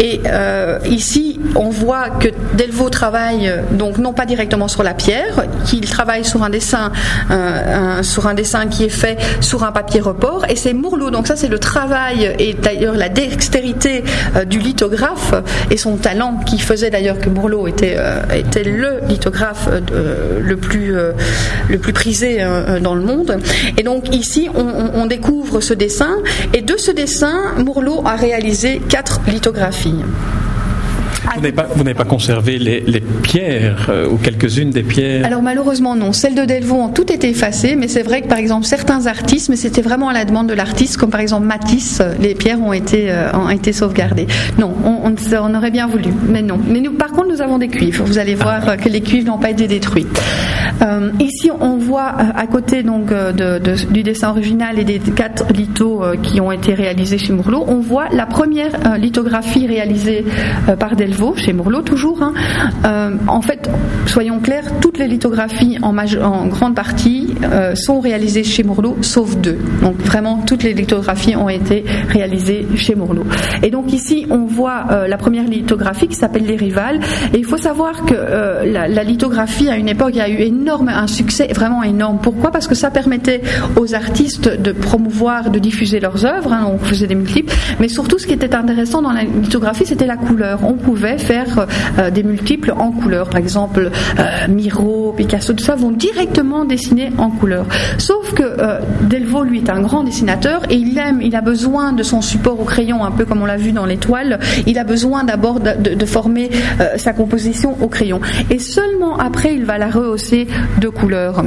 Et 0.00 0.20
euh, 0.26 0.78
ici, 0.86 1.40
on 1.54 1.70
voit 1.70 2.10
que 2.10 2.28
Delvaux 2.54 2.90
travaille 2.90 3.52
donc 3.72 3.98
non 3.98 4.12
pas 4.12 4.26
directement 4.26 4.68
sur 4.68 4.82
la 4.82 4.94
pierre, 4.94 5.46
qu'il 5.64 5.88
travaille 5.88 6.24
sur 6.24 6.42
un 6.42 6.50
dessin, 6.50 6.92
euh, 7.30 8.02
sur 8.02 8.26
un 8.26 8.34
dessin 8.34 8.66
qui 8.66 8.84
est 8.84 8.88
fait 8.88 9.18
sur 9.40 9.64
un 9.64 9.72
papier 9.72 10.00
report, 10.00 10.46
et 10.48 10.56
c'est 10.56 10.72
Mourlot. 10.72 11.10
Donc 11.10 11.26
ça, 11.26 11.36
c'est 11.36 11.48
le 11.48 11.58
travail 11.58 12.34
et 12.38 12.54
d'ailleurs 12.54 12.94
la 12.94 13.08
dextérité 13.08 14.04
euh, 14.36 14.44
du 14.44 14.58
lithographe 14.58 15.34
et 15.70 15.76
son 15.76 15.96
talent 15.96 16.38
qui 16.46 16.58
faisait 16.58 16.90
d'ailleurs 16.90 17.18
que 17.18 17.28
Mourlot 17.28 17.66
était, 17.66 17.96
était 18.34 18.64
le 18.64 19.00
lithographe 19.08 19.68
le 19.68 20.56
plus 20.56 20.94
le 21.68 21.78
plus 21.78 21.92
prisé 21.92 22.44
dans 22.80 22.94
le 22.94 23.02
monde. 23.02 23.38
Et 23.76 23.82
donc 23.82 24.14
ici, 24.14 24.33
on, 24.54 25.06
découvre 25.06 25.60
ce 25.60 25.74
dessin. 25.74 26.16
Et 26.52 26.62
de 26.62 26.76
ce 26.76 26.90
dessin, 26.90 27.54
Mourlot 27.58 28.02
a 28.04 28.16
réalisé 28.16 28.80
quatre 28.88 29.20
lithographies. 29.26 30.02
Vous 31.36 31.40
n'avez 31.82 31.94
pas, 31.94 32.04
conservé 32.04 32.58
les, 32.58 33.00
pierres 33.22 33.86
euh, 33.88 34.08
ou 34.08 34.16
quelques-unes 34.16 34.70
des 34.70 34.82
pierres 34.82 35.26
Alors 35.26 35.42
malheureusement 35.42 35.96
non. 35.96 36.12
Celles 36.12 36.34
de 36.34 36.44
Delvaux 36.44 36.76
ont 36.76 36.88
toutes 36.88 37.10
été 37.10 37.30
effacées, 37.30 37.76
mais 37.76 37.88
c'est 37.88 38.02
vrai 38.02 38.22
que 38.22 38.28
par 38.28 38.38
exemple 38.38 38.66
certains 38.66 39.06
artistes, 39.06 39.48
mais 39.48 39.56
c'était 39.56 39.82
vraiment 39.82 40.08
à 40.08 40.12
la 40.12 40.24
demande 40.24 40.48
de 40.48 40.54
l'artiste, 40.54 40.96
comme 40.96 41.10
par 41.10 41.20
exemple 41.20 41.46
Matisse, 41.46 42.02
les 42.20 42.34
pierres 42.34 42.60
ont 42.60 42.72
été, 42.72 43.10
euh, 43.10 43.32
ont 43.32 43.48
été 43.48 43.72
sauvegardées. 43.72 44.26
Non, 44.58 44.74
on, 44.84 45.54
aurait 45.54 45.70
bien 45.70 45.86
voulu, 45.86 46.10
mais 46.28 46.42
non. 46.42 46.58
Mais 46.68 46.80
nous, 46.80 46.92
par 46.92 47.12
contre, 47.12 47.28
nous 47.28 47.40
avons 47.40 47.58
des 47.58 47.68
cuivres. 47.68 48.04
Vous 48.04 48.18
allez 48.18 48.34
voir 48.34 48.76
que 48.76 48.88
les 48.88 49.00
cuivres 49.00 49.28
n'ont 49.28 49.38
pas 49.38 49.50
été 49.50 49.66
détruits. 49.66 50.06
Euh, 50.82 51.10
ici, 51.20 51.50
on 51.60 51.76
voit 51.76 52.12
à 52.34 52.46
côté 52.46 52.82
donc 52.82 53.12
du 53.92 54.02
dessin 54.02 54.30
original 54.30 54.78
et 54.78 54.84
des 54.84 54.98
quatre 54.98 55.52
lithos 55.52 56.02
qui 56.22 56.40
ont 56.40 56.50
été 56.50 56.74
réalisés 56.74 57.18
chez 57.18 57.32
Mourlot, 57.32 57.64
on 57.68 57.80
voit 57.80 58.08
la 58.10 58.26
première 58.26 58.96
lithographie 58.98 59.66
réalisée 59.66 60.24
par 60.78 60.96
Delvaux 60.96 61.13
chez 61.36 61.52
Mourlot 61.52 61.82
toujours. 61.82 62.22
Hein. 62.22 62.34
Euh, 62.84 63.16
en 63.26 63.42
fait, 63.42 63.70
soyons 64.06 64.40
clairs, 64.40 64.64
toutes 64.80 64.98
les 64.98 65.08
lithographies 65.08 65.78
en 65.82 66.46
grande 66.46 66.74
partie 66.74 67.33
euh, 67.44 67.74
sont 67.74 68.00
réalisées 68.00 68.44
chez 68.44 68.62
Mourlot, 68.62 68.96
sauf 69.02 69.36
deux. 69.36 69.58
Donc 69.82 69.96
vraiment, 69.98 70.38
toutes 70.46 70.62
les 70.62 70.72
lithographies 70.72 71.36
ont 71.36 71.48
été 71.48 71.84
réalisées 72.08 72.66
chez 72.76 72.94
Mourlot. 72.94 73.24
Et 73.62 73.70
donc 73.70 73.92
ici, 73.92 74.26
on 74.30 74.44
voit 74.44 74.84
euh, 74.90 75.06
la 75.06 75.16
première 75.16 75.44
lithographie 75.44 76.08
qui 76.08 76.16
s'appelle 76.16 76.44
Les 76.44 76.56
Rivales. 76.56 77.00
Et 77.32 77.38
il 77.38 77.44
faut 77.44 77.56
savoir 77.56 78.04
que 78.04 78.14
la, 78.14 79.04
lithographie, 79.04 79.68
à 79.68 79.76
une 79.76 79.88
époque, 79.88 80.16
a 80.16 80.28
eu 80.28 80.40
énorme, 80.40 80.88
un 80.88 81.06
succès 81.06 81.48
vraiment 81.54 81.82
énorme. 81.82 82.18
Pourquoi? 82.22 82.50
Parce 82.50 82.66
que 82.66 82.74
ça 82.74 82.90
permettait 82.90 83.42
aux 83.76 83.94
artistes 83.94 84.48
de 84.48 84.72
promouvoir, 84.72 85.50
de 85.50 85.58
diffuser 85.58 86.00
leurs 86.00 86.24
œuvres. 86.24 86.52
Hein, 86.52 86.68
on 86.72 86.78
faisait 86.78 87.06
des 87.06 87.14
multiples. 87.14 87.54
Mais 87.80 87.88
surtout, 87.88 88.18
ce 88.18 88.26
qui 88.26 88.32
était 88.32 88.54
intéressant 88.54 89.02
dans 89.02 89.12
la 89.12 89.24
lithographie, 89.24 89.86
c'était 89.86 90.06
la 90.06 90.16
couleur. 90.16 90.60
On 90.64 90.74
pouvait 90.74 91.18
faire 91.18 91.66
euh, 91.98 92.10
des 92.10 92.22
multiples 92.22 92.72
en 92.72 92.90
couleur. 92.90 93.28
Par 93.28 93.38
exemple, 93.38 93.90
euh, 94.18 94.22
Miro, 94.48 95.14
Picasso, 95.16 95.52
tout 95.52 95.64
ça 95.64 95.74
vont 95.74 95.90
directement 95.90 96.64
dessiner 96.64 97.10
en 97.18 97.30
Sauf 97.98 98.32
que 98.34 98.42
euh, 98.42 98.80
Delvaux, 99.02 99.44
lui, 99.44 99.58
est 99.58 99.70
un 99.70 99.80
grand 99.80 100.04
dessinateur 100.04 100.62
et 100.70 100.76
il 100.76 100.98
aime, 100.98 101.20
il 101.22 101.36
a 101.36 101.40
besoin 101.40 101.92
de 101.92 102.02
son 102.02 102.20
support 102.20 102.60
au 102.60 102.64
crayon, 102.64 103.04
un 103.04 103.10
peu 103.10 103.24
comme 103.24 103.42
on 103.42 103.46
l'a 103.46 103.56
vu 103.56 103.72
dans 103.72 103.86
l'étoile. 103.86 104.38
Il 104.66 104.78
a 104.78 104.84
besoin 104.84 105.24
d'abord 105.24 105.60
de, 105.60 106.04
former 106.04 106.50
sa 106.96 107.12
composition 107.12 107.76
au 107.80 107.88
crayon. 107.88 108.20
Et 108.50 108.58
seulement 108.58 109.16
après, 109.16 109.54
il 109.54 109.64
va 109.64 109.78
la 109.78 109.88
rehausser 109.88 110.46
de 110.80 110.88
couleur. 110.88 111.44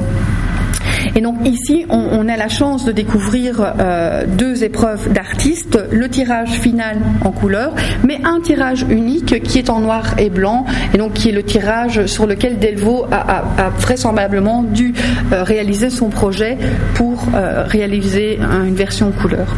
Et 1.17 1.21
donc 1.21 1.35
ici, 1.45 1.83
on, 1.89 2.29
a 2.29 2.37
la 2.37 2.47
chance 2.47 2.85
de 2.85 2.91
découvrir 2.91 3.73
euh, 3.79 4.25
deux 4.27 4.63
épreuves 4.63 5.11
d'artistes, 5.11 5.79
le 5.91 6.07
tirage 6.09 6.51
final 6.59 6.99
en 7.25 7.31
couleur, 7.31 7.73
mais 8.03 8.19
un 8.23 8.39
tirage 8.39 8.85
unique 8.87 9.41
qui 9.41 9.57
est 9.57 9.71
en 9.71 9.79
noir 9.79 10.13
et 10.19 10.29
blanc, 10.29 10.67
et 10.93 10.99
donc 10.99 11.13
qui 11.13 11.29
est 11.29 11.31
le 11.31 11.41
tirage 11.41 12.05
sur 12.05 12.27
lequel 12.27 12.59
Delvaux 12.59 13.07
a, 13.11 13.71
vraisemblablement 13.79 14.61
dû 14.61 14.93
euh, 15.31 15.41
réaliser 15.41 15.89
son 15.89 16.09
projet 16.09 16.55
pour 16.93 17.25
euh, 17.33 17.63
réaliser 17.65 18.37
une 18.37 18.75
version 18.75 19.11
couleur. 19.11 19.55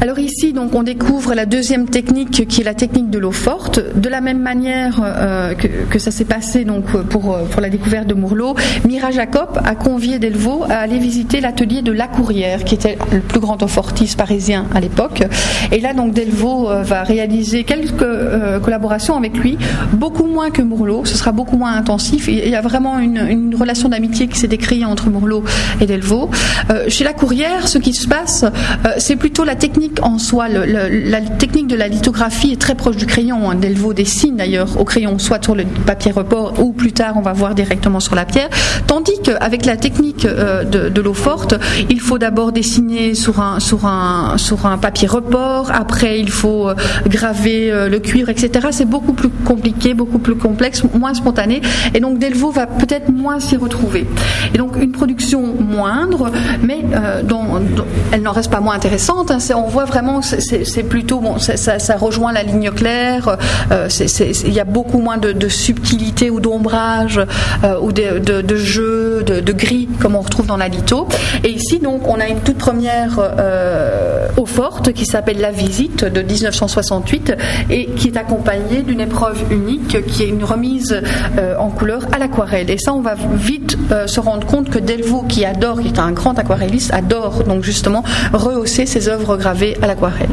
Alors 0.00 0.18
ici, 0.18 0.52
donc, 0.52 0.74
on 0.74 0.82
découvre 0.82 1.34
la 1.34 1.46
deuxième 1.46 1.88
technique 1.88 2.46
qui 2.46 2.60
est 2.60 2.64
la 2.64 2.74
technique 2.74 3.10
de 3.10 3.18
l'eau 3.18 3.32
forte. 3.32 3.80
De 3.94 4.08
la 4.08 4.20
même 4.20 4.40
manière 4.40 5.00
que, 5.90 5.98
ça 5.98 6.10
s'est 6.10 6.24
passé 6.24 6.64
donc 6.64 6.84
pour, 7.08 7.38
pour 7.38 7.60
la 7.60 7.70
découverte 7.70 8.06
de 8.06 8.14
Mourlot, 8.14 8.54
Mira 8.86 9.10
Jacob 9.10 9.60
a 9.64 9.74
convié 9.74 10.18
Delvaux 10.18 10.64
à 10.68 10.74
aller 10.74 10.98
visiter 10.98 11.40
l'atelier 11.40 11.82
de 11.82 11.92
La 11.92 12.06
Courrière, 12.08 12.64
qui 12.64 12.74
était 12.74 12.98
le 13.12 13.20
plus 13.20 13.40
grand 13.40 13.62
eau-fortiste 13.62 14.18
parisien 14.18 14.66
à 14.74 14.80
l'époque. 14.80 15.22
Et 15.72 15.80
là, 15.80 15.94
donc, 15.94 16.12
Delvaux 16.12 16.70
euh, 16.70 16.82
va 16.82 17.02
réaliser 17.02 17.64
quelques 17.64 18.02
euh, 18.02 18.60
collaborations 18.60 19.16
avec 19.16 19.36
lui, 19.38 19.56
beaucoup 19.92 20.26
moins 20.26 20.50
que 20.50 20.62
Mourlot. 20.62 21.04
Ce 21.04 21.16
sera 21.16 21.32
beaucoup 21.32 21.56
moins 21.56 21.74
intensif. 21.74 22.28
Il 22.28 22.48
y 22.48 22.54
a 22.54 22.60
vraiment 22.60 22.98
une, 22.98 23.54
relation 23.54 23.88
d'amitié 23.88 24.26
qui 24.26 24.38
s'est 24.38 24.48
décrite 24.48 24.84
entre 24.84 25.08
Mourlot 25.10 25.44
et 25.80 25.86
Delvaux. 25.86 26.28
Euh, 26.70 26.84
chez 26.88 27.04
La 27.04 27.12
Courrière, 27.12 27.68
ce 27.68 27.78
qui 27.78 27.94
se 27.94 28.08
passe, 28.08 28.44
c'est 28.98 29.16
plutôt 29.16 29.44
la 29.44 29.54
la 29.54 29.58
en 30.02 30.18
soi, 30.18 30.48
la 30.48 31.20
technique 31.20 31.66
de 31.66 31.76
la 31.76 31.88
lithographie 31.88 32.52
est 32.52 32.60
très 32.60 32.74
proche 32.74 32.96
du 32.96 33.06
crayon. 33.06 33.50
Hein. 33.50 33.54
Delvaux 33.54 33.94
dessine 33.94 34.36
d'ailleurs 34.36 34.80
au 34.80 34.84
crayon, 34.84 35.18
soit 35.18 35.42
sur 35.42 35.54
le 35.54 35.64
papier 35.64 36.12
report 36.12 36.54
ou 36.60 36.72
plus 36.72 36.92
tard 36.92 37.14
on 37.16 37.22
va 37.22 37.32
voir 37.32 37.54
directement 37.54 38.00
sur 38.00 38.14
la 38.14 38.24
pierre. 38.24 38.48
Tandis 38.86 39.20
qu'avec 39.22 39.64
la 39.64 39.76
technique 39.76 40.24
euh, 40.24 40.64
de, 40.64 41.00
l'eau 41.00 41.14
forte, 41.14 41.54
il 41.90 42.00
faut 42.00 42.18
d'abord 42.18 42.52
dessiner 42.52 43.14
sur 43.14 43.40
un, 43.40 43.60
sur, 43.60 43.86
un, 43.86 44.36
sur 44.38 44.66
un 44.66 44.78
papier 44.78 45.08
report, 45.08 45.70
après 45.72 46.20
il 46.20 46.30
faut 46.30 46.68
euh, 46.68 46.74
graver 47.06 47.70
euh, 47.70 47.88
le 47.88 47.98
cuivre, 47.98 48.28
etc. 48.30 48.68
C'est 48.70 48.88
beaucoup 48.88 49.12
plus 49.12 49.28
compliqué, 49.28 49.94
beaucoup 49.94 50.18
plus 50.18 50.36
complexe, 50.36 50.82
moins 50.94 51.14
spontané. 51.14 51.60
Et 51.94 52.00
donc 52.00 52.18
Delvaux 52.18 52.50
va 52.50 52.66
peut-être 52.66 53.10
moins 53.10 53.40
s'y 53.40 53.56
retrouver. 53.56 54.06
Et 54.54 54.58
donc 54.58 54.76
une 54.80 54.92
production 54.92 55.54
moindre, 55.60 56.30
mais 56.62 56.84
dont, 57.24 57.44
elle 58.12 58.22
n'en 58.22 58.32
reste 58.32 58.50
pas 58.50 58.60
moins 58.60 58.74
intéressante. 58.74 59.30
Hein. 59.30 59.38
Voit 59.74 59.84
vraiment, 59.86 60.22
c'est 60.22 60.82
plutôt, 60.84 61.18
bon, 61.20 61.38
ça, 61.38 61.96
rejoint 61.96 62.32
la 62.32 62.42
ligne 62.42 62.70
claire, 62.70 63.36
il 63.90 64.52
y 64.52 64.60
a 64.60 64.64
beaucoup 64.64 64.98
moins 64.98 65.18
de, 65.18 65.48
subtilité 65.48 66.30
ou 66.30 66.40
d'ombrage 66.40 67.20
ou 67.82 67.92
de, 67.92 68.18
de, 68.18 68.56
jeu, 68.56 69.24
de 69.24 69.52
gris 69.52 69.88
comme 70.00 70.14
on 70.14 70.20
retrouve 70.20 70.46
dans 70.46 70.56
la 70.56 70.68
litho. 70.68 71.08
Et 71.42 71.50
ici, 71.50 71.78
donc, 71.78 72.06
on 72.08 72.20
a 72.20 72.28
une 72.28 72.40
toute 72.40 72.58
première 72.58 73.18
euh, 73.18 74.28
eau 74.36 74.46
forte 74.46 74.92
qui 74.92 75.06
s'appelle 75.06 75.40
La 75.40 75.50
Visite 75.50 76.04
de 76.04 76.22
1968 76.22 77.34
et 77.70 77.86
qui 77.86 78.08
est 78.08 78.16
accompagnée 78.16 78.82
d'une 78.82 79.00
épreuve 79.00 79.38
unique 79.50 80.04
qui 80.06 80.22
est 80.22 80.28
une 80.28 80.44
remise 80.44 81.00
euh, 81.38 81.56
en 81.58 81.70
couleur 81.70 82.02
à 82.12 82.18
l'aquarelle. 82.18 82.70
Et 82.70 82.78
ça, 82.78 82.92
on 82.92 83.00
va 83.00 83.14
vite 83.34 83.76
euh, 83.90 84.06
se 84.06 84.20
rendre 84.20 84.46
compte 84.46 84.70
que 84.70 84.78
Delvaux, 84.78 85.24
qui 85.28 85.44
adore, 85.44 85.80
qui 85.80 85.88
est 85.88 85.98
un 85.98 86.12
grand 86.12 86.38
aquarelliste, 86.38 86.92
adore 86.92 87.44
donc 87.44 87.64
justement 87.64 88.02
rehausser 88.32 88.86
ses 88.86 89.08
œuvres 89.08 89.36
gravées 89.36 89.63
à 89.80 89.86
l'aquarelle. 89.86 90.28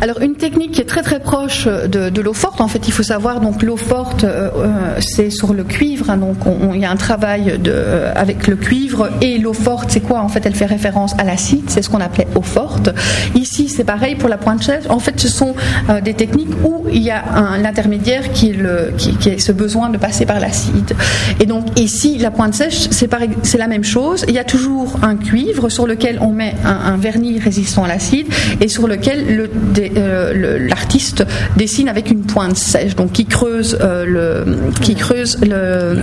Alors 0.00 0.20
une 0.20 0.34
technique 0.34 0.72
qui 0.72 0.80
est 0.80 0.86
très 0.86 1.02
très 1.02 1.20
proche 1.20 1.66
de, 1.66 2.20
l'eau 2.20 2.32
forte, 2.32 2.60
en 2.60 2.68
fait 2.68 2.86
il 2.88 2.92
faut 2.92 3.02
savoir 3.02 3.40
donc 3.40 3.62
l'eau 3.62 3.76
forte 3.76 4.24
euh, 4.24 4.50
euh, 4.56 5.00
c'est 5.00 5.30
sur 5.30 5.54
le 5.54 5.64
cuivre, 5.64 6.10
hein, 6.10 6.16
donc 6.16 6.36
il 6.74 6.80
y 6.80 6.84
a 6.84 6.90
un 6.90 6.96
travail 6.96 7.60
euh, 7.66 8.12
avec 8.14 8.46
le 8.46 8.56
cuivre 8.56 9.10
et 9.20 9.38
l'eau 9.38 9.52
forte 9.52 9.90
c'est 9.90 10.00
quoi 10.00 10.20
En 10.20 10.28
fait 10.28 10.44
elle 10.46 10.54
fait 10.54 10.66
référence 10.66 11.14
à 11.18 11.24
l'acide, 11.24 11.64
c'est 11.68 11.82
ce 11.82 11.90
qu'on 11.90 12.00
appelait 12.00 12.28
eau 12.34 12.42
forte. 12.42 12.90
Ici 13.34 13.68
c'est 13.68 13.84
pareil 13.84 14.16
pour 14.16 14.28
la 14.28 14.38
pointe 14.38 14.62
sèche, 14.62 14.84
en 14.88 14.98
fait 14.98 15.18
ce 15.20 15.28
sont 15.28 15.54
des 16.02 16.14
techniques 16.14 16.54
où 16.64 16.86
il 16.92 17.02
y 17.02 17.10
a 17.10 17.22
un 17.34 17.64
intermédiaire 17.64 18.32
qui 18.32 18.52
le, 18.52 18.92
qui, 18.96 19.28
est 19.28 19.38
ce 19.38 19.52
besoin 19.52 19.88
de 19.88 19.98
passer 19.98 20.26
par 20.26 20.40
l'acide. 20.40 20.94
Et 21.40 21.46
donc 21.46 21.78
ici 21.78 22.18
la 22.18 22.30
pointe 22.30 22.54
sèche 22.54 22.88
c'est 22.90 23.58
la 23.58 23.68
même 23.68 23.84
chose, 23.84 24.24
il 24.28 24.34
y 24.34 24.38
a 24.38 24.44
toujours 24.44 24.98
un 25.02 25.16
cuivre 25.16 25.68
sur 25.68 25.86
lequel 25.86 26.18
on 26.20 26.32
met 26.32 26.54
un, 26.64 26.96
vernis 26.96 27.38
résistant 27.38 27.84
à 27.84 27.88
l'acide 27.88 28.26
et 28.60 28.68
sur 28.68 28.86
lequel 28.86 29.36
le, 29.36 29.50
l'artiste 30.58 31.24
dessine 31.56 31.88
avec 31.88 32.10
une 32.10 32.22
pointe 32.22 32.56
sèche, 32.56 32.96
donc 32.96 33.12
qui 33.12 33.26
creuse 33.26 33.78
euh, 33.80 34.04
le, 34.06 34.70
qui 34.80 34.94
creuse 34.94 35.38
le, 35.42 36.02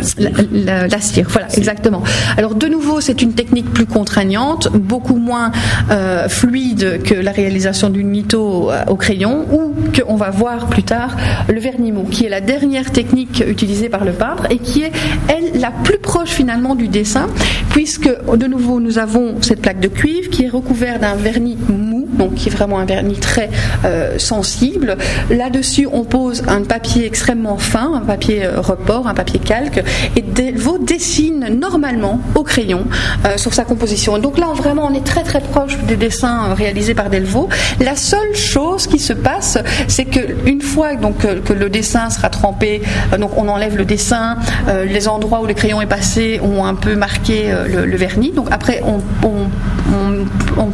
la, 0.52 1.02
cire. 1.02 1.28
Voilà, 1.30 1.48
exactement. 1.56 2.04
Alors 2.38 2.56
de 2.56 2.68
nouveau, 2.68 3.02
c'est 3.02 3.22
une 3.22 3.34
technique 3.34 3.72
plus 3.74 3.86
contraignante, 3.86 4.70
beaucoup 4.72 5.16
moins 5.16 5.52
euh, 5.92 6.28
fluide 6.28 7.02
que 7.04 7.14
la 7.14 7.32
réalisation 7.32 7.90
d'une 7.90 8.08
mytho 8.08 8.72
au 8.88 8.96
crayon, 8.96 9.46
ou 9.52 9.74
qu'on 10.00 10.16
va 10.16 10.30
voir 10.30 10.68
plus 10.68 10.84
tard 10.84 11.16
le 11.48 11.60
vernimo, 11.60 12.04
qui 12.04 12.26
est 12.26 12.30
la 12.30 12.42
dernière 12.42 12.92
technique 12.92 13.44
utilisée 13.48 13.90
par 13.90 14.06
le 14.06 14.12
peintre 14.12 14.48
et 14.50 14.58
qui 14.58 14.82
est 14.82 14.92
elle 15.28 15.60
la 15.60 15.72
plus 15.72 15.98
proche 15.98 16.30
finalement 16.30 16.76
du 16.76 16.88
dessin, 16.88 17.28
puisque 17.70 18.10
de 18.10 18.48
nouveau 18.48 18.80
nous 18.80 18.98
avons 18.98 19.42
cette 19.42 19.62
plaque 19.62 19.80
de 19.80 19.88
cuivre 19.88 20.30
qui 20.30 20.46
est 20.46 20.50
recouverte 20.50 21.02
d'un 21.02 21.16
vernis 21.16 21.58
mou, 21.68 21.89
donc 22.20 22.36
qui 22.36 22.50
est 22.50 22.52
vraiment 22.52 22.78
un 22.78 22.86
vernis 22.86 23.18
très 23.18 23.50
euh, 23.86 24.20
sensible. 24.20 24.98
Là-dessus, 25.32 25.88
on 25.92 26.04
pose 26.04 26.44
un 26.48 26.64
papier 26.64 27.06
extrêmement 27.06 27.58
fin, 27.58 27.94
un 27.96 28.02
papier 28.02 28.46
euh, 28.46 28.60
report, 28.62 29.08
un 29.08 29.14
papier 29.14 29.40
calque, 29.40 29.84
et 30.16 30.22
Delvaux 30.22 30.78
dessine 30.78 31.48
normalement 31.60 32.20
au 32.36 32.44
crayon 32.44 32.84
euh, 33.26 33.38
sur 33.38 33.54
sa 33.54 33.64
composition. 33.64 34.20
donc 34.20 34.38
là, 34.38 34.48
vraiment, 34.54 34.88
on 34.92 34.94
est 34.94 35.06
très 35.06 35.24
très 35.24 35.40
proche 35.40 35.78
des 35.88 35.96
dessins 35.96 36.54
réalisés 36.54 36.94
par 36.94 37.10
Delvaux. 37.10 37.48
La 37.80 37.96
seule 37.96 38.36
chose 38.36 38.86
qui 38.86 39.00
se 39.00 39.14
passe, 39.14 39.58
c'est 39.88 40.06
que 40.06 40.20
une 40.46 40.62
fois 40.62 40.96
donc 40.96 41.20
que 41.20 41.54
le 41.54 41.70
dessin 41.70 42.10
sera 42.10 42.30
trempé, 42.30 42.82
donc 43.18 43.32
on 43.38 43.48
enlève 43.48 43.78
le 43.78 43.86
dessin, 43.86 44.38
les 44.68 45.08
endroits 45.08 45.42
où 45.42 45.46
le 45.46 45.54
crayon 45.54 45.82
est 45.82 45.86
passé 45.88 46.42
ont 46.44 46.66
un 46.66 46.76
peu 46.76 46.96
marqué 46.96 47.54
le, 47.68 47.98
vernis. 47.98 48.32
Donc 48.32 48.48
après, 48.52 48.82
on, 48.84 49.00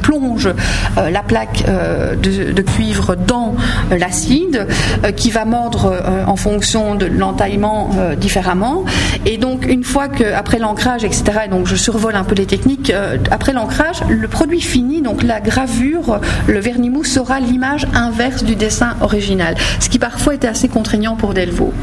plonge 0.02 0.50
la 0.98 1.24
plaque 1.24 1.64
de, 1.66 2.52
de 2.52 2.62
cuivre 2.62 3.16
dans 3.16 3.56
euh, 3.92 3.98
l'acide 3.98 4.68
euh, 5.04 5.12
qui 5.12 5.32
va 5.32 5.46
mordre 5.46 5.86
euh, 5.86 6.26
en 6.26 6.36
fonction 6.36 6.96
de 6.96 7.06
l'entaillement 7.06 7.92
différemment. 8.18 8.84
Et 9.26 9.38
donc 9.38 9.66
une 9.66 9.84
fois 9.84 10.08
que 10.08 10.24
après 10.34 10.60
l'ancrage, 10.60 11.04
etc. 11.04 11.24
Et 11.46 11.50
donc 11.50 11.68
je 11.68 11.76
survole 11.76 12.16
un 12.16 12.24
peu 12.24 12.36
les 12.36 12.46
techniques. 12.46 12.92
après 13.32 13.54
l'ancrage, 13.54 14.02
le 14.10 14.28
produit 14.28 14.62
fini, 14.62 15.02
donc 15.02 15.24
la 15.24 15.40
gravure, 15.40 16.20
le 16.48 16.60
vernimou 16.60 17.04
sera 17.04 17.40
l'image 17.40 17.88
inverse 17.94 18.44
du 18.44 18.56
dessin 18.56 18.96
original, 19.02 19.56
ce 19.80 19.90
qui 19.90 20.00
parfois 20.00 20.36
était 20.36 20.48
assez 20.48 20.68
contraignant 20.68 21.16
pour 21.16 21.34
Delvaux. 21.34 21.74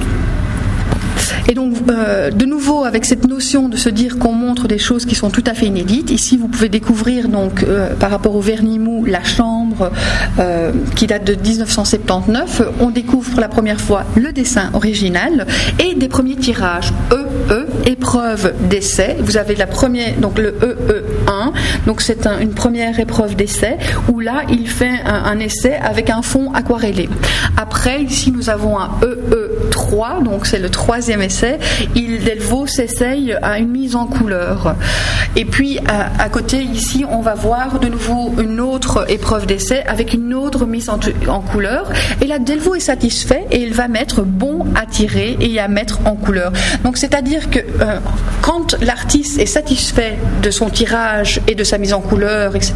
Et 1.53 1.55
donc, 1.55 1.75
euh, 1.91 2.31
de 2.31 2.47
nouveau, 2.47 2.85
avec 2.85 3.05
cette 3.05 3.29
notion 3.29 3.69
de 3.69 3.77
se 3.77 3.91
dire 3.91 4.19
qu'on 4.19 4.33
montre 4.33 4.69
des 4.69 4.79
choses 4.79 5.05
qui 5.05 5.15
sont 5.15 5.29
tout 5.29 5.45
à 5.47 5.53
fait 5.53 5.67
inédites, 5.67 6.11
ici 6.11 6.39
vous 6.39 6.49
pouvez 6.49 6.71
découvrir, 6.71 7.29
donc, 7.29 7.63
euh, 7.63 7.95
par 7.95 8.11
rapport 8.11 8.35
au 8.35 8.41
vernis 8.41 8.79
mou, 8.79 9.05
la 9.05 9.23
chambre 9.23 9.93
euh, 10.39 10.73
qui 10.97 11.07
date 11.07 11.25
de 11.25 11.35
1979. 11.35 12.63
On 12.81 12.89
découvre 12.89 13.31
pour 13.33 13.41
la 13.41 13.49
première 13.49 13.83
fois 13.83 14.05
le 14.17 14.33
dessin 14.33 14.71
original 14.73 15.47
et 15.79 15.95
des 15.95 16.09
premiers 16.09 16.37
tirages. 16.37 16.91
E, 17.13 17.27
E, 17.51 17.67
épreuve 17.87 18.55
d'essai. 18.69 19.17
Vous 19.21 19.37
avez 19.37 19.55
la 19.57 19.67
première, 19.67 20.17
donc 20.19 20.39
le 20.39 20.53
EE1, 20.53 21.53
donc 21.87 22.01
c'est 22.01 22.27
une 22.27 22.55
première 22.55 22.99
épreuve 23.01 23.35
d'essai 23.37 23.79
où 24.09 24.21
là 24.21 24.43
il 24.49 24.69
fait 24.69 25.01
un, 25.05 25.39
essai 25.39 25.75
avec 25.75 26.09
un 26.09 26.23
fond 26.23 26.53
aquarellé. 26.53 27.09
Après, 27.57 28.03
ici 28.03 28.31
nous 28.31 28.49
avons 28.49 28.79
un 28.79 28.91
EE3, 29.03 30.23
donc 30.23 30.47
c'est 30.47 30.61
le 30.61 30.71
troisième 30.71 31.21
essai 31.21 31.42
il 31.95 32.23
Delvaux 32.25 32.67
s'essaye 32.67 33.37
à 33.43 33.59
une 33.59 33.69
mise 33.69 33.97
en 33.97 34.07
couleur. 34.07 34.77
Et 35.35 35.45
puis 35.45 35.79
à, 35.87 36.29
côté 36.29 36.63
ici, 36.63 37.05
on 37.09 37.21
va 37.21 37.35
voir 37.35 37.79
de 37.79 37.89
nouveau 37.89 38.35
une 38.41 38.61
autre 38.61 39.11
épreuve 39.11 39.47
d'essai 39.47 39.83
avec 39.87 40.13
une 40.13 40.35
autre 40.35 40.67
mise 40.67 40.91
en, 40.91 41.41
couleur. 41.41 41.91
Et 42.21 42.27
là, 42.27 42.39
Delvaux 42.39 42.75
est 42.75 42.81
satisfait 42.81 43.47
et 43.51 43.63
il 43.63 43.73
va 43.73 43.89
mettre 43.89 44.23
bon 44.23 44.67
à 44.75 44.85
tirer 44.85 45.37
et 45.41 45.59
à 45.59 45.69
mettre 45.69 46.01
en 46.05 46.17
couleur. 46.17 46.53
Donc 46.85 46.99
c'est-à-dire 46.99 47.51
que 47.51 47.59
euh, 47.59 47.99
quand 48.43 48.77
l'artiste 48.83 49.39
est 49.39 49.47
satisfait 49.47 50.19
de 50.43 50.51
son 50.51 50.69
tirage 50.69 51.41
et 51.49 51.55
de 51.55 51.65
sa 51.65 51.79
mise 51.79 51.95
en 51.95 52.01
couleur, 52.01 52.55
etc., 52.55 52.75